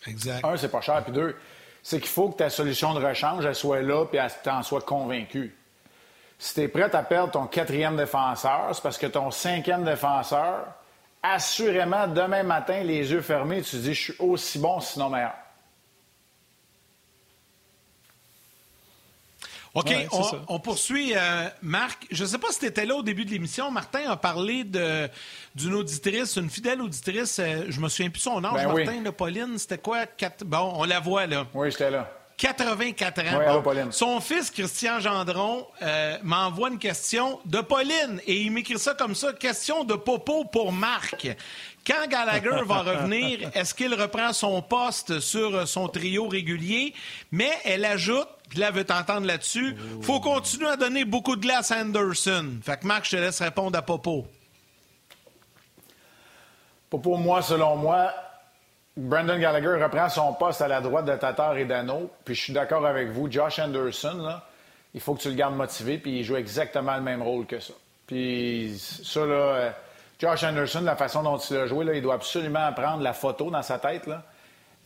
[0.06, 0.44] Exact.
[0.44, 1.02] Un, c'est pas cher.
[1.02, 1.34] Puis deux,
[1.82, 4.82] c'est qu'il faut que ta solution de rechange, elle soit là puis tu en sois
[4.82, 5.56] convaincu.
[6.38, 10.66] Si tu es prêt à perdre ton quatrième défenseur, c'est parce que ton cinquième défenseur,
[11.24, 15.32] assurément, demain matin, les yeux fermés, tu te dis, je suis aussi bon, sinon meilleur.
[19.72, 19.92] OK,
[20.46, 21.14] on, poursuit.
[21.16, 23.72] Euh, Marc, je ne sais pas si tu étais là au début de l'émission.
[23.72, 27.40] Martin a parlé d'une auditrice, une fidèle auditrice.
[27.40, 29.12] Euh, je me souviens plus son âge, ben Martin, oui.
[29.16, 29.58] Pauline.
[29.58, 30.04] C'était quoi?
[30.44, 31.48] Bon, on la voit, là.
[31.54, 32.08] Oui, j'étais là.
[32.36, 33.90] 84 ans.
[33.90, 39.14] Son fils, Christian Gendron, euh, m'envoie une question de Pauline et il m'écrit ça comme
[39.14, 41.28] ça question de Popo pour Marc.
[41.86, 46.94] Quand Gallagher va revenir, est-ce qu'il reprend son poste sur son trio régulier?
[47.30, 51.70] Mais elle ajoute, puis là, veut t'entendre là-dessus, faut continuer à donner beaucoup de glace
[51.70, 52.54] à Anderson.
[52.62, 54.26] Fait que Marc, je te laisse répondre à Popo.
[56.90, 58.12] Popo, moi, selon moi,
[58.96, 62.10] Brandon Gallagher reprend son poste à la droite de Tatar et Dano.
[62.24, 64.44] Puis je suis d'accord avec vous, Josh Anderson, là,
[64.94, 67.58] il faut que tu le gardes motivé, puis il joue exactement le même rôle que
[67.58, 67.74] ça.
[68.06, 69.70] Puis ça, là, euh,
[70.20, 73.50] Josh Anderson, la façon dont il a joué, là, il doit absolument prendre la photo
[73.50, 74.22] dans sa tête, là,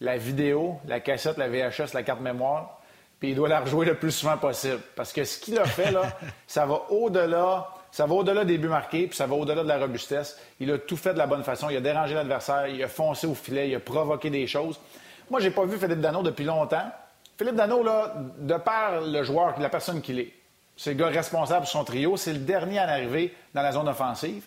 [0.01, 2.81] la vidéo, la cassette, la VHS, la carte mémoire,
[3.21, 4.81] puis il doit la rejouer le plus souvent possible.
[4.97, 6.05] Parce que ce qu'il a fait, là,
[6.47, 7.69] ça va au-delà.
[7.91, 10.39] Ça va au-delà des buts marqués, puis ça va au-delà de la robustesse.
[10.61, 11.71] Il a tout fait de la bonne façon.
[11.71, 14.79] Il a dérangé l'adversaire, il a foncé au filet, il a provoqué des choses.
[15.31, 16.91] Moi, j'ai pas vu Philippe Dano depuis longtemps.
[17.37, 20.33] Philippe Dano, là, de par le joueur, la personne qu'il est,
[20.77, 22.17] c'est le gars responsable de son trio.
[22.17, 24.45] C'est le dernier à arriver dans la zone offensive.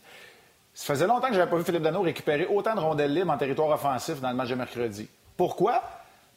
[0.74, 3.32] Ça faisait longtemps que je n'avais pas vu Philippe Dano récupérer autant de rondelles libres
[3.32, 5.10] en territoire offensif dans le match de mercredi.
[5.36, 5.84] Pourquoi?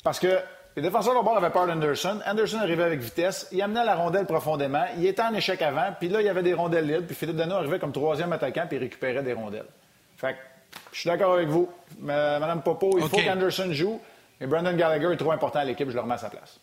[0.02, 0.38] Parce que
[0.76, 2.20] les défenseurs de bord avaient peur d'Anderson.
[2.26, 3.48] Anderson arrivait avec vitesse.
[3.52, 4.84] Il amenait la rondelle profondément.
[4.98, 5.94] Il était en échec avant.
[5.98, 7.06] Puis là, il y avait des rondelles libres.
[7.06, 9.66] Puis Philippe Dano arrivait comme troisième attaquant puis il récupérait des rondelles.
[10.16, 10.36] Fait
[10.92, 11.68] je suis d'accord avec vous.
[12.00, 14.00] Madame Popo, il faut qu'Anderson joue.
[14.40, 15.88] Et Brandon Gallagher est trop important à l'équipe.
[15.88, 16.58] Je le remets à sa place.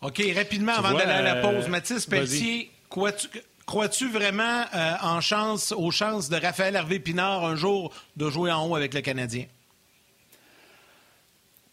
[0.00, 2.70] OK, rapidement, avant d'aller à la pause, Mathis Pelletier,
[3.66, 8.50] crois-tu vraiment euh, en chance, aux chances de Raphaël Hervé Pinard un jour de jouer
[8.50, 9.44] en haut avec le Canadien?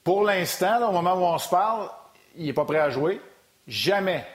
[0.03, 1.89] Pour l'instant, au moment où on se parle,
[2.35, 3.21] il n'est pas prêt à jouer.
[3.67, 4.25] Jamais.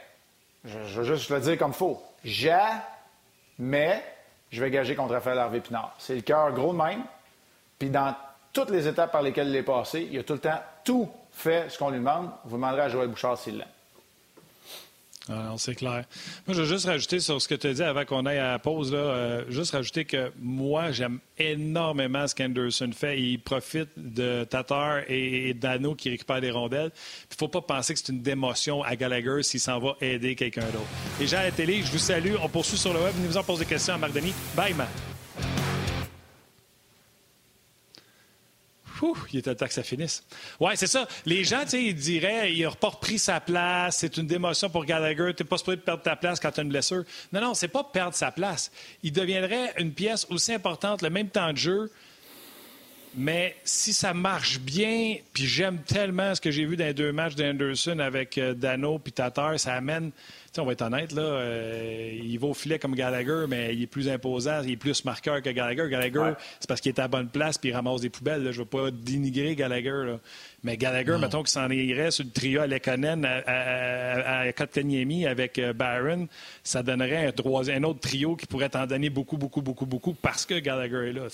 [0.64, 2.02] Je, veux juste le dire comme faux.
[2.24, 4.02] Jamais
[4.50, 5.94] je vais gager contre Raphaël Harvey Pinard.
[5.98, 7.02] C'est le cœur gros de même.
[7.78, 8.14] Puis dans
[8.52, 11.68] toutes les étapes par lesquelles il est passé, il a tout le temps tout fait
[11.68, 12.30] ce qu'on lui demande.
[12.44, 13.66] Vous demanderez à Joël Bouchard s'il l'a.
[15.30, 16.04] Ah c'est clair.
[16.46, 18.52] Moi, je veux juste rajouter sur ce que tu as dit avant qu'on aille à
[18.52, 18.92] la pause.
[18.92, 23.18] Là, euh, juste rajouter que moi, j'aime énormément ce qu'Anderson fait.
[23.18, 26.90] Il profite de Tatar et, Dano qui récupèrent des rondelles.
[27.30, 30.34] Il ne faut pas penser que c'est une démotion à Gallagher s'il s'en va aider
[30.34, 30.84] quelqu'un d'autre.
[31.18, 32.34] Les gens à la télé, je vous salue.
[32.42, 33.14] On poursuit sur le web.
[33.14, 34.34] Venez vous en des questions à Marc Denis.
[34.54, 34.88] Bye, man.
[39.32, 40.22] Il était temps que ça finisse.
[40.60, 41.06] Oui, c'est ça.
[41.26, 45.32] Les gens, ils diraient, il n'a pas repris sa place, c'est une démotion pour Gallagher,
[45.36, 47.04] tu n'es pas supposé perdre ta place quand tu as une blessure.
[47.32, 48.70] Non, non, c'est pas perdre sa place.
[49.02, 51.90] Il deviendrait une pièce aussi importante, le même temps de jeu,
[53.16, 57.12] mais si ça marche bien, puis j'aime tellement ce que j'ai vu dans les deux
[57.12, 60.10] matchs d'Anderson avec euh, Dano puis Tatar, ça amène
[60.60, 63.86] on va être honnête, là, euh, il va au filet comme Gallagher, mais il est
[63.86, 65.88] plus imposant, il est plus marqueur que Gallagher.
[65.88, 68.42] Gallagher, c'est parce qu'il est à bonne place puis il ramasse des poubelles.
[68.44, 70.16] Je ne veux pas dénigrer Gallagher.
[70.62, 75.58] Mais Gallagher, mettons qu'il s'en irait sur le trio à Lekonen, à, à, à, avec
[75.58, 76.28] euh, Barron,
[76.62, 80.46] ça donnerait un, un, autre trio qui pourrait t'en donner beaucoup, beaucoup, beaucoup, beaucoup parce
[80.46, 81.28] que Gallagher est là.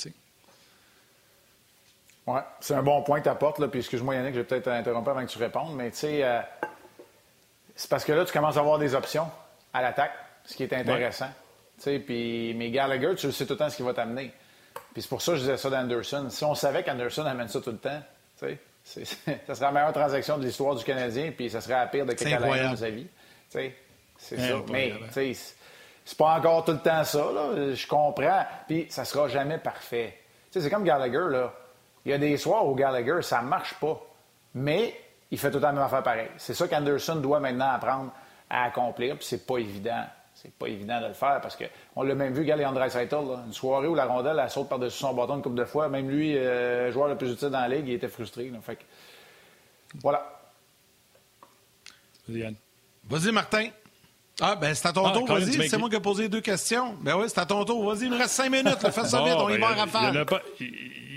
[2.35, 3.65] Oui, c'est un bon point que tu apportes.
[3.67, 6.25] Puis excuse-moi, Yannick, je vais peut-être t'interrompre avant que tu répondes, mais tu sais.
[6.25, 6.41] Euh,
[7.75, 9.29] c'est parce que là, tu commences à avoir des options
[9.73, 10.13] à l'attaque,
[10.45, 11.31] ce qui est intéressant.
[11.83, 14.33] Puis, mais Gallagher, tu sais tout le temps ce qu'il va t'amener.
[14.93, 16.27] Puis c'est pour ça que je disais ça d'Anderson.
[16.29, 18.01] Si on savait qu'Anderson amène ça tout le temps,
[18.85, 22.13] ça serait la meilleure transaction de l'histoire du Canadien, puis ça serait la pire de
[22.13, 23.07] quelqu'un dans sa vie.
[24.19, 24.57] C'est ça.
[24.71, 24.93] Mais
[26.05, 27.19] c'est pas encore tout le temps ça.
[27.19, 27.75] Là.
[27.75, 28.45] Je comprends.
[28.67, 30.19] Puis ça sera jamais parfait.
[30.51, 31.31] C'est comme Gallagher.
[31.31, 31.55] Là.
[32.05, 34.01] Il y a des soirs où Gallagher, ça marche pas.
[34.55, 34.95] Mais
[35.31, 36.29] il fait tout la même affaire pareil.
[36.39, 38.13] C'est ça qu'Anderson doit maintenant apprendre
[38.49, 39.17] à accomplir.
[39.17, 40.05] Puis c'est pas évident.
[40.35, 43.89] C'est pas évident de le faire parce qu'on l'a même vu, Gallagher Dreisaitl, une soirée
[43.89, 45.89] où la rondelle, elle saute par-dessus son bâton une couple de fois.
[45.89, 48.51] Même lui, euh, joueur le plus utile dans la ligue, il était frustré.
[50.03, 50.41] Voilà.
[53.05, 53.69] Vas-y, Martin.
[54.41, 55.69] Ah, ben c'est à ton ah, tour, vas-y.
[55.69, 56.97] C'est moi qui ai posé deux questions.
[57.03, 57.85] Ben oui, c'est à ton tour.
[57.85, 58.79] Vas-y, il nous reste cinq minutes.
[58.81, 60.27] Fais ça vite, on y va en rafale.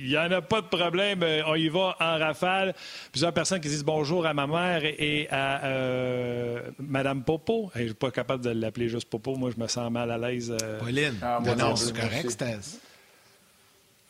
[0.03, 1.23] Il n'y en a pas de problème.
[1.23, 2.75] Euh, on y va en rafale.
[3.11, 7.71] Plusieurs personnes qui disent bonjour à ma mère et à euh, Madame Popo.
[7.73, 9.35] je ne suis pas capable de l'appeler juste Popo.
[9.35, 10.53] Moi, je me sens mal à l'aise.
[10.61, 10.79] Euh...
[10.79, 11.17] Pauline.
[11.21, 12.43] Ah, non, c'est correct,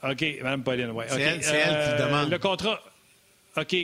[0.03, 1.05] OK, Mme Pauline, oui.
[1.07, 2.29] C'est elle, elle, qui euh, demande.
[2.29, 2.79] Le contrat.
[3.55, 3.75] OK.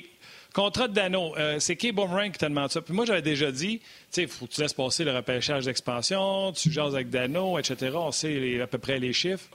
[0.53, 2.81] Contrat de Dano, euh, c'est Kay Boomerang qui te demande ça?
[2.81, 6.51] Puis moi, j'avais déjà dit, tu sais, faut que tu laisses passer le repêchage d'expansion,
[6.53, 7.91] tu jases avec Dano, etc.
[7.95, 9.45] On sait à peu près les chiffres.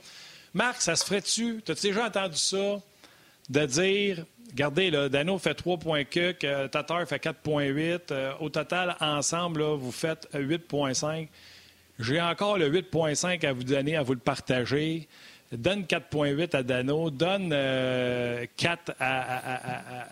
[0.53, 1.61] Marc, ça se ferait-tu?
[1.65, 2.79] T'as-tu déjà entendu ça?
[3.49, 6.31] De dire, regardez, Dano fait 3 points que,
[6.67, 7.99] Tatar fait 4,8.
[8.11, 11.27] Euh, au total, ensemble, vous faites 8,5.
[11.99, 15.07] J'ai encore le 8,5 à vous donner, à vous le partager
[15.51, 18.45] donne 4,8 à Dano, donne 4 euh,
[18.99, 20.04] à,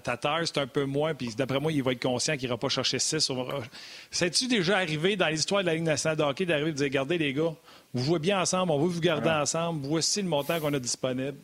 [0.00, 2.68] Tatar, c'est un peu moins, puis d'après moi, il va être conscient qu'il n'ira pas
[2.68, 3.30] chercher 6.
[4.10, 6.86] C'est-tu déjà arrivé dans l'histoire de la Ligue nationale de hockey d'arriver et de dire
[6.86, 7.54] Regardez, les gars,
[7.94, 11.38] vous jouez bien ensemble, on veut vous garder ensemble, voici le montant qu'on a disponible?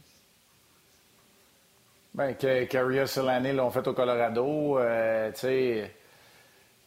[2.15, 4.79] Bien, Carrier Solani l'ont fait au Colorado.
[4.79, 5.91] Euh, tu sais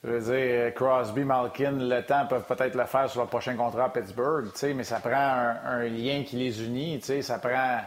[0.03, 3.85] je veux dire, Crosby, Malkin, le temps peuvent peut-être le faire sur leur prochain contrat
[3.85, 4.45] à Pittsburgh,
[4.75, 7.79] mais ça prend un, lien qui les unit, ça prend,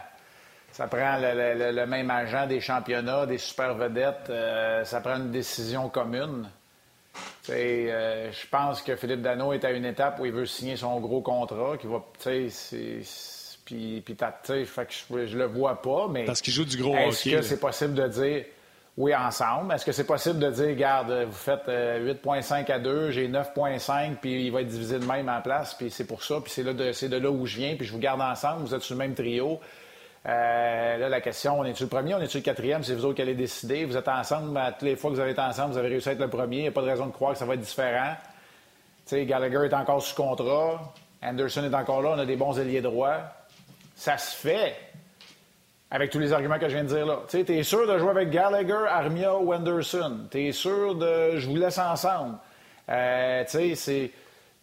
[0.71, 5.89] ça prend le, même agent des championnats, des super vedettes, euh, ça prend une décision
[5.89, 6.49] commune.
[7.49, 10.99] Euh, je pense que Philippe Dano est à une étape où il veut signer son
[10.99, 12.01] gros contrat, qui va,
[13.65, 17.41] puis, puis je, je le vois pas, mais parce qu'il joue du gros est-ce que
[17.41, 18.45] c'est possible de dire
[18.97, 19.73] oui, ensemble?
[19.73, 24.15] Est-ce que c'est possible de dire, regarde, vous faites 8,5 euh, à 2, j'ai 9,5,
[24.21, 26.63] puis il va être divisé de même en place, puis c'est pour ça, puis c'est,
[26.63, 28.81] là de, c'est de là où je viens, puis je vous garde ensemble, vous êtes
[28.81, 29.59] sur le même trio.
[30.27, 33.15] Euh, là, la question, on est-tu le premier, on est-tu le quatrième, c'est vous autres
[33.15, 33.85] qui allez décider.
[33.85, 36.09] Vous êtes ensemble, ben, toutes les fois que vous avez été ensemble, vous avez réussi
[36.09, 37.55] à être le premier, il n'y a pas de raison de croire que ça va
[37.55, 38.15] être différent.
[39.05, 40.93] Tu sais, Gallagher est encore sous contrat,
[41.23, 43.17] Anderson est encore là, on a des bons alliés droits.
[43.95, 44.75] Ça se fait.
[45.89, 47.19] Avec tous les arguments que je viens de dire là.
[47.27, 50.27] Tu es sûr de jouer avec Gallagher, Armia ou Anderson?
[50.31, 51.37] Tu es sûr de.
[51.37, 52.37] Je vous laisse ensemble?
[52.89, 54.11] Euh, tu sais, c'est.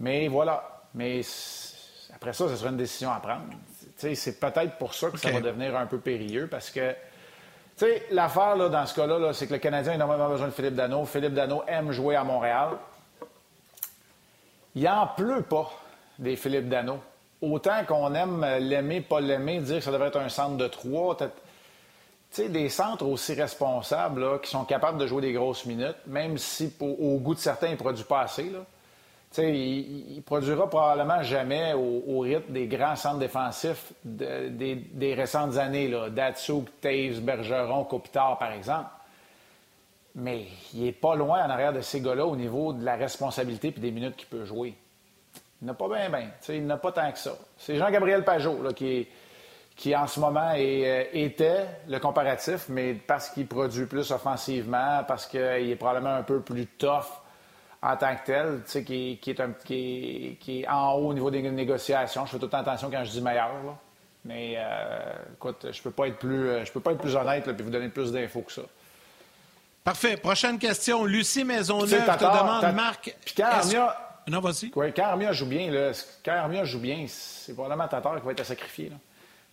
[0.00, 0.82] Mais voilà.
[0.94, 1.20] Mais
[2.14, 3.44] après ça, ce sera une décision à prendre.
[3.98, 6.94] C'est peut-être pour ça que ça va devenir un peu périlleux parce que.
[7.76, 10.48] Tu sais, l'affaire là, dans ce cas-là, -là, c'est que le Canadien a énormément besoin
[10.48, 11.04] de Philippe Dano.
[11.04, 12.70] Philippe Dano aime jouer à Montréal.
[14.74, 15.70] Il n'en pleut pas
[16.18, 17.00] des Philippe Dano
[17.40, 21.16] autant qu'on aime l'aimer, pas l'aimer, dire que ça devrait être un centre de trois,
[21.16, 21.26] tu
[22.30, 26.72] sais, des centres aussi responsables qui sont capables de jouer des grosses minutes, même si
[26.80, 28.50] au goût de certains, ils ne produisent pas assez.
[28.50, 28.60] Là.
[29.36, 36.08] Il ne produira probablement jamais au, rythme des grands centres défensifs des, récentes années, là,
[36.08, 38.90] Datsuk, Taves, Bergeron, Kopitar, par exemple.
[40.14, 43.68] Mais il n'est pas loin en arrière de ces gars-là au niveau de la responsabilité
[43.68, 44.74] et des minutes qu'il peut jouer.
[45.60, 46.30] Il n'a pas bien, bien.
[46.48, 47.36] Il n'a pas tant que ça.
[47.58, 53.86] C'est Jean-Gabriel Pajot qui, en ce moment, euh, était le comparatif, mais parce qu'il produit
[53.86, 57.04] plus offensivement, parce qu'il est probablement un peu plus tough
[57.82, 61.30] en tant que tel, qui, qui, est un, qui, qui, est en haut au niveau
[61.30, 62.26] des négociations.
[62.26, 63.50] Je fais toute attention quand je dis meilleur.
[64.24, 67.46] Mais euh, écoute, je peux pas être plus, euh, je peux pas être plus honnête
[67.46, 68.62] et vous donner plus d'infos que ça.
[69.84, 70.16] Parfait.
[70.16, 71.04] Prochaine question.
[71.04, 73.16] Lucie Maisonneuve te demande, Marc.
[74.28, 74.70] Non, vas-y.
[74.70, 78.40] quand Armia joue bien, là, quand Armia joue bien, c'est probablement Tatar qui va être
[78.40, 78.92] à sacrifier.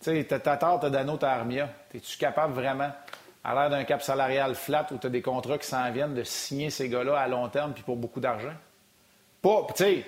[0.02, 1.70] Tu sais, Tatar, t'as Dano, t'as Armia.
[1.94, 2.90] Es-tu capable vraiment,
[3.46, 6.24] à l'ère d'un cap salarial flat où tu as des contrats qui s'en viennent, de
[6.24, 8.54] signer ces gars-là à long terme puis pour beaucoup d'argent?
[9.40, 10.04] Pas, tu sais,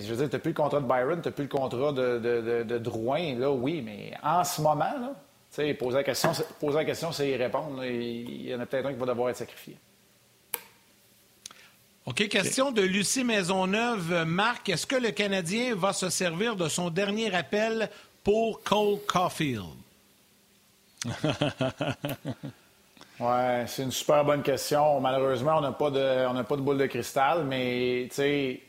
[0.00, 2.62] je veux dire, tu plus le contrat de Byron, tu plus le contrat de, de,
[2.62, 5.12] de, Drouin, là, oui, mais en ce moment, là,
[5.50, 7.84] tu sais, poser la question, poser la question, c'est y répondre.
[7.84, 9.76] Il y en a peut-être un qui va devoir être sacrifié.
[12.04, 14.22] OK, question de Lucie Maisonneuve.
[14.24, 17.90] Marc, est-ce que le Canadien va se servir de son dernier appel
[18.22, 19.85] pour Cole Caulfield?
[23.20, 25.00] oui, c'est une super bonne question.
[25.00, 28.60] Malheureusement, on n'a pas, de, pas de boule de cristal, mais tu sais,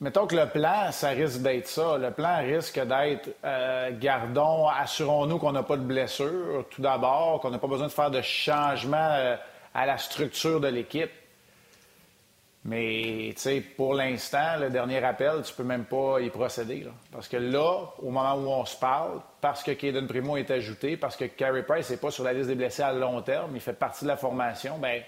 [0.00, 1.98] mettons que le plan, ça risque d'être ça.
[1.98, 7.50] Le plan risque d'être euh, gardons, assurons-nous qu'on n'a pas de blessure, tout d'abord, qu'on
[7.50, 9.36] n'a pas besoin de faire de changement euh,
[9.74, 11.10] à la structure de l'équipe.
[12.66, 16.86] Mais, tu sais, pour l'instant, le dernier appel, tu peux même pas y procéder.
[17.12, 20.96] Parce que là, au moment où on se parle, parce que Caden Primo est ajouté,
[20.96, 23.60] parce que Carey Price n'est pas sur la liste des blessés à long terme, il
[23.60, 25.02] fait partie de la formation, bien,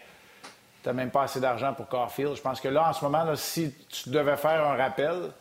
[0.83, 2.37] tu n'as même pas assez d'argent pour Caulfield.
[2.37, 5.33] Je pense que là, en ce moment, si tu devais faire un rappel,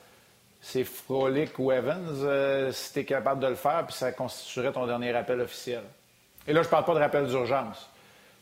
[0.62, 4.72] c'est Frolic ou Evans, euh, si tu es capable de le faire, puis ça constituerait
[4.72, 5.84] ton dernier rappel officiel.
[6.48, 7.90] Et là, je ne parle pas de rappel d'urgence.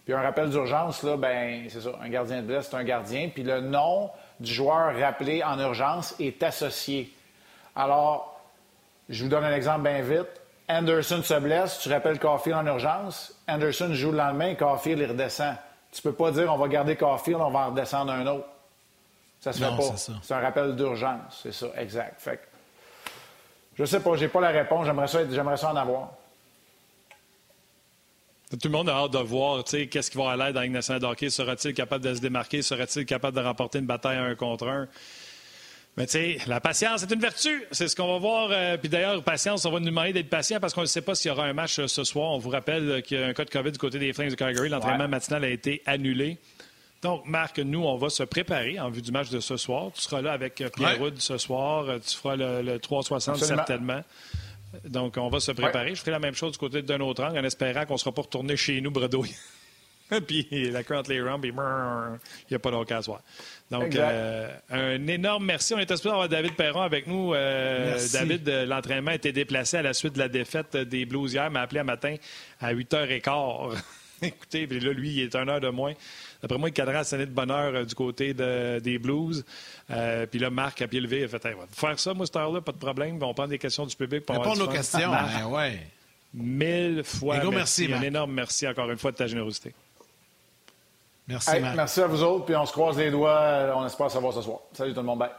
[0.05, 3.27] Puis un rappel d'urgence, là, ben, c'est ça, un gardien de blesse, c'est un gardien.
[3.33, 7.11] Puis le nom du joueur rappelé en urgence est associé.
[7.75, 8.39] Alors,
[9.09, 10.42] je vous donne un exemple bien vite.
[10.74, 13.34] Anderson se blesse, tu rappelles Caulfield en urgence.
[13.47, 15.55] Anderson joue le lendemain, Caulfield, il redescend.
[15.91, 18.47] Tu peux pas dire on va garder Caulfield, on va en redescendre un autre.
[19.39, 19.95] Ça se fait pas.
[20.21, 22.21] C'est un rappel d'urgence, c'est ça, exact.
[22.21, 22.43] Fait que,
[23.76, 26.11] je sais pas, j'ai pas la réponse, j'aimerais ça, ça en avoir.
[28.49, 31.74] Tout le monde a hâte de voir qu'est-ce qui va aller dans la nationale Sera-t-il
[31.74, 32.61] capable de se démarquer?
[32.61, 34.88] Sera-t-il capable de remporter une bataille un contre un?
[35.95, 37.63] Mais tu sais, la patience est une vertu.
[37.71, 38.49] C'est ce qu'on va voir.
[38.51, 41.13] Euh, puis d'ailleurs, patience, on va nous demander d'être patient parce qu'on ne sait pas
[41.13, 42.31] s'il y aura un match euh, ce soir.
[42.31, 44.35] On vous rappelle qu'il y a un cas de COVID du côté des Flames de
[44.35, 44.69] Calgary.
[44.69, 46.39] L'entraînement matinal a été annulé.
[47.03, 49.91] Donc, Marc, nous, on va se préparer en vue du match de ce soir.
[49.93, 51.85] Tu seras là avec euh, Pierre Wood ce soir.
[51.99, 54.01] Tu feras le, 360 certainement.
[54.85, 55.93] Donc, on va se préparer.
[55.93, 58.11] Je ferai la même chose du côté d'un autre angle en espérant qu'on ne sera
[58.11, 59.35] pas retourné chez nous bredouille.
[60.27, 63.21] puis la Currently Run, puis il n'y a pas soir.
[63.72, 65.74] Donc, euh, un énorme merci.
[65.74, 67.34] On est espéré avoir David Perron avec nous.
[67.34, 71.34] Euh, David, euh, l'entraînement a été déplacé à la suite de la défaite des Blues
[71.34, 72.16] hier, m'a appelé un matin
[72.59, 73.76] à 8h15.
[74.22, 75.93] Écoutez, puis là, lui, il est une heure de moins.
[76.41, 79.43] D'après moi, il cadra la de bonheur du côté des Blues.
[80.32, 82.61] puis là, Marc, à pied levé, il a fait hey, faire ça, moi, cette heure-là,
[82.61, 83.22] pas de problème.
[83.22, 84.26] On prend des questions du public.
[84.26, 85.11] Pour Répondre aux questions.
[85.11, 85.80] Ben, ouais.
[86.34, 87.88] Mille fois merci.
[87.88, 89.74] merci un énorme merci encore une fois de ta générosité.
[91.28, 93.74] Merci, Merci à vous autres, puis on se croise les doigts.
[93.76, 94.59] On espère savoir ce soir.
[94.74, 95.19] Salut tout le monde.
[95.19, 95.30] Bye.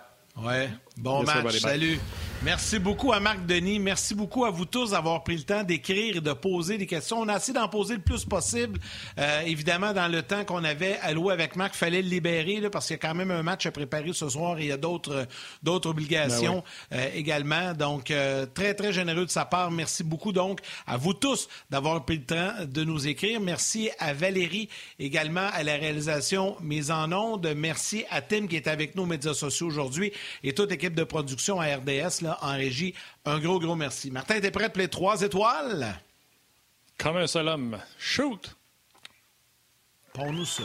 [0.43, 0.71] Ouais.
[0.97, 1.59] Bon match.
[1.59, 2.01] Salut.
[2.45, 3.79] Merci beaucoup à Marc Denis.
[3.79, 7.21] Merci beaucoup à vous tous d'avoir pris le temps d'écrire et de poser des questions.
[7.21, 8.79] On a essayé d'en poser le plus possible.
[9.19, 12.69] Euh, évidemment, dans le temps qu'on avait alloué avec Marc, il fallait le libérer là,
[12.69, 14.73] parce qu'il y a quand même un match à préparer ce soir et il y
[14.73, 15.27] a d'autres
[15.63, 17.73] d'autres obligations ben euh, également.
[17.73, 19.71] Donc, euh, très, très généreux de sa part.
[19.71, 23.41] Merci beaucoup donc à vous tous d'avoir pris le temps de nous écrire.
[23.41, 24.69] Merci à Valérie
[24.99, 27.55] également à la réalisation mise en onde.
[27.57, 31.05] Merci à Tim qui est avec nous aux médias sociaux aujourd'hui et toute équipe de
[31.05, 32.95] production à RDS là, en régie.
[33.25, 34.11] Un gros, gros merci.
[34.11, 35.95] Martin, t'es prêt pour les trois étoiles?
[36.99, 37.79] Comme un seul homme.
[37.99, 38.57] Shoot!
[40.13, 40.63] Pour nous ça.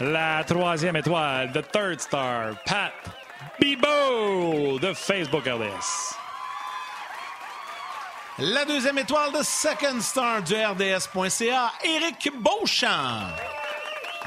[0.00, 2.92] La troisième étoile, the third star, Pat
[3.60, 6.16] Bibo de Facebook RDS.
[8.38, 13.28] La deuxième étoile de Second Star du RDS.ca, Éric Beauchamp.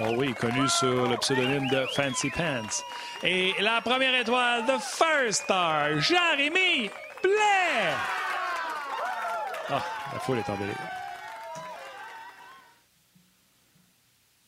[0.02, 2.84] Oh oui, connu sur le pseudonyme de Fancy Pants.
[3.24, 6.90] Et la première étoile de First Star, Jérémy
[7.24, 7.94] Blais.
[9.70, 9.82] Ah,
[10.12, 10.76] la foule est en délire.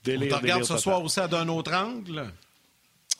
[0.03, 2.25] délire On te regarde ce soir aussi d'un autre angle.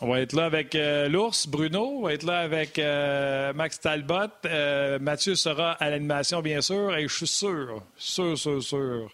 [0.02, 2.00] On va être là avec euh, l'ours, Bruno.
[2.00, 4.28] On va être là avec euh, Max Talbot.
[4.46, 6.94] Euh, Mathieu sera à l'animation, bien sûr.
[6.98, 9.10] Et je suis sûr, sûr, sûr, sûr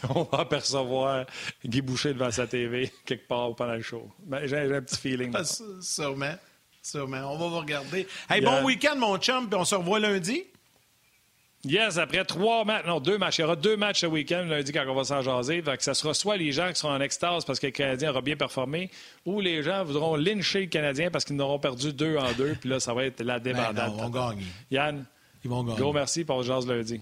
[0.00, 1.26] qu'on va apercevoir
[1.64, 4.08] Guy Boucher devant sa TV quelque part pendant le show.
[4.24, 5.32] Ben, j'ai un petit feeling.
[5.34, 5.42] Ah,
[5.80, 6.34] sûrement.
[6.82, 7.32] Sûrement.
[7.32, 8.06] On va vous regarder.
[8.28, 10.42] Hey, bon week-end, mon chum, puis on se revoit lundi.
[11.64, 13.38] Yes, après trois matchs, non, deux matchs.
[13.38, 15.62] Il y aura deux matchs ce week-end, lundi, quand on va s'en jaser.
[15.62, 18.20] que ça sera soit les gens qui seront en extase parce que le Canadien aura
[18.20, 18.90] bien performé,
[19.24, 22.56] ou les gens voudront lyncher le Canadien parce qu'ils n'auront perdu deux en deux.
[22.60, 23.92] Puis là, ça va être la ben débandade.
[23.94, 24.46] ils vont gagner.
[24.72, 25.04] Yann,
[25.44, 25.78] ils vont gagner.
[25.78, 27.00] Gros merci pour le jase lundi.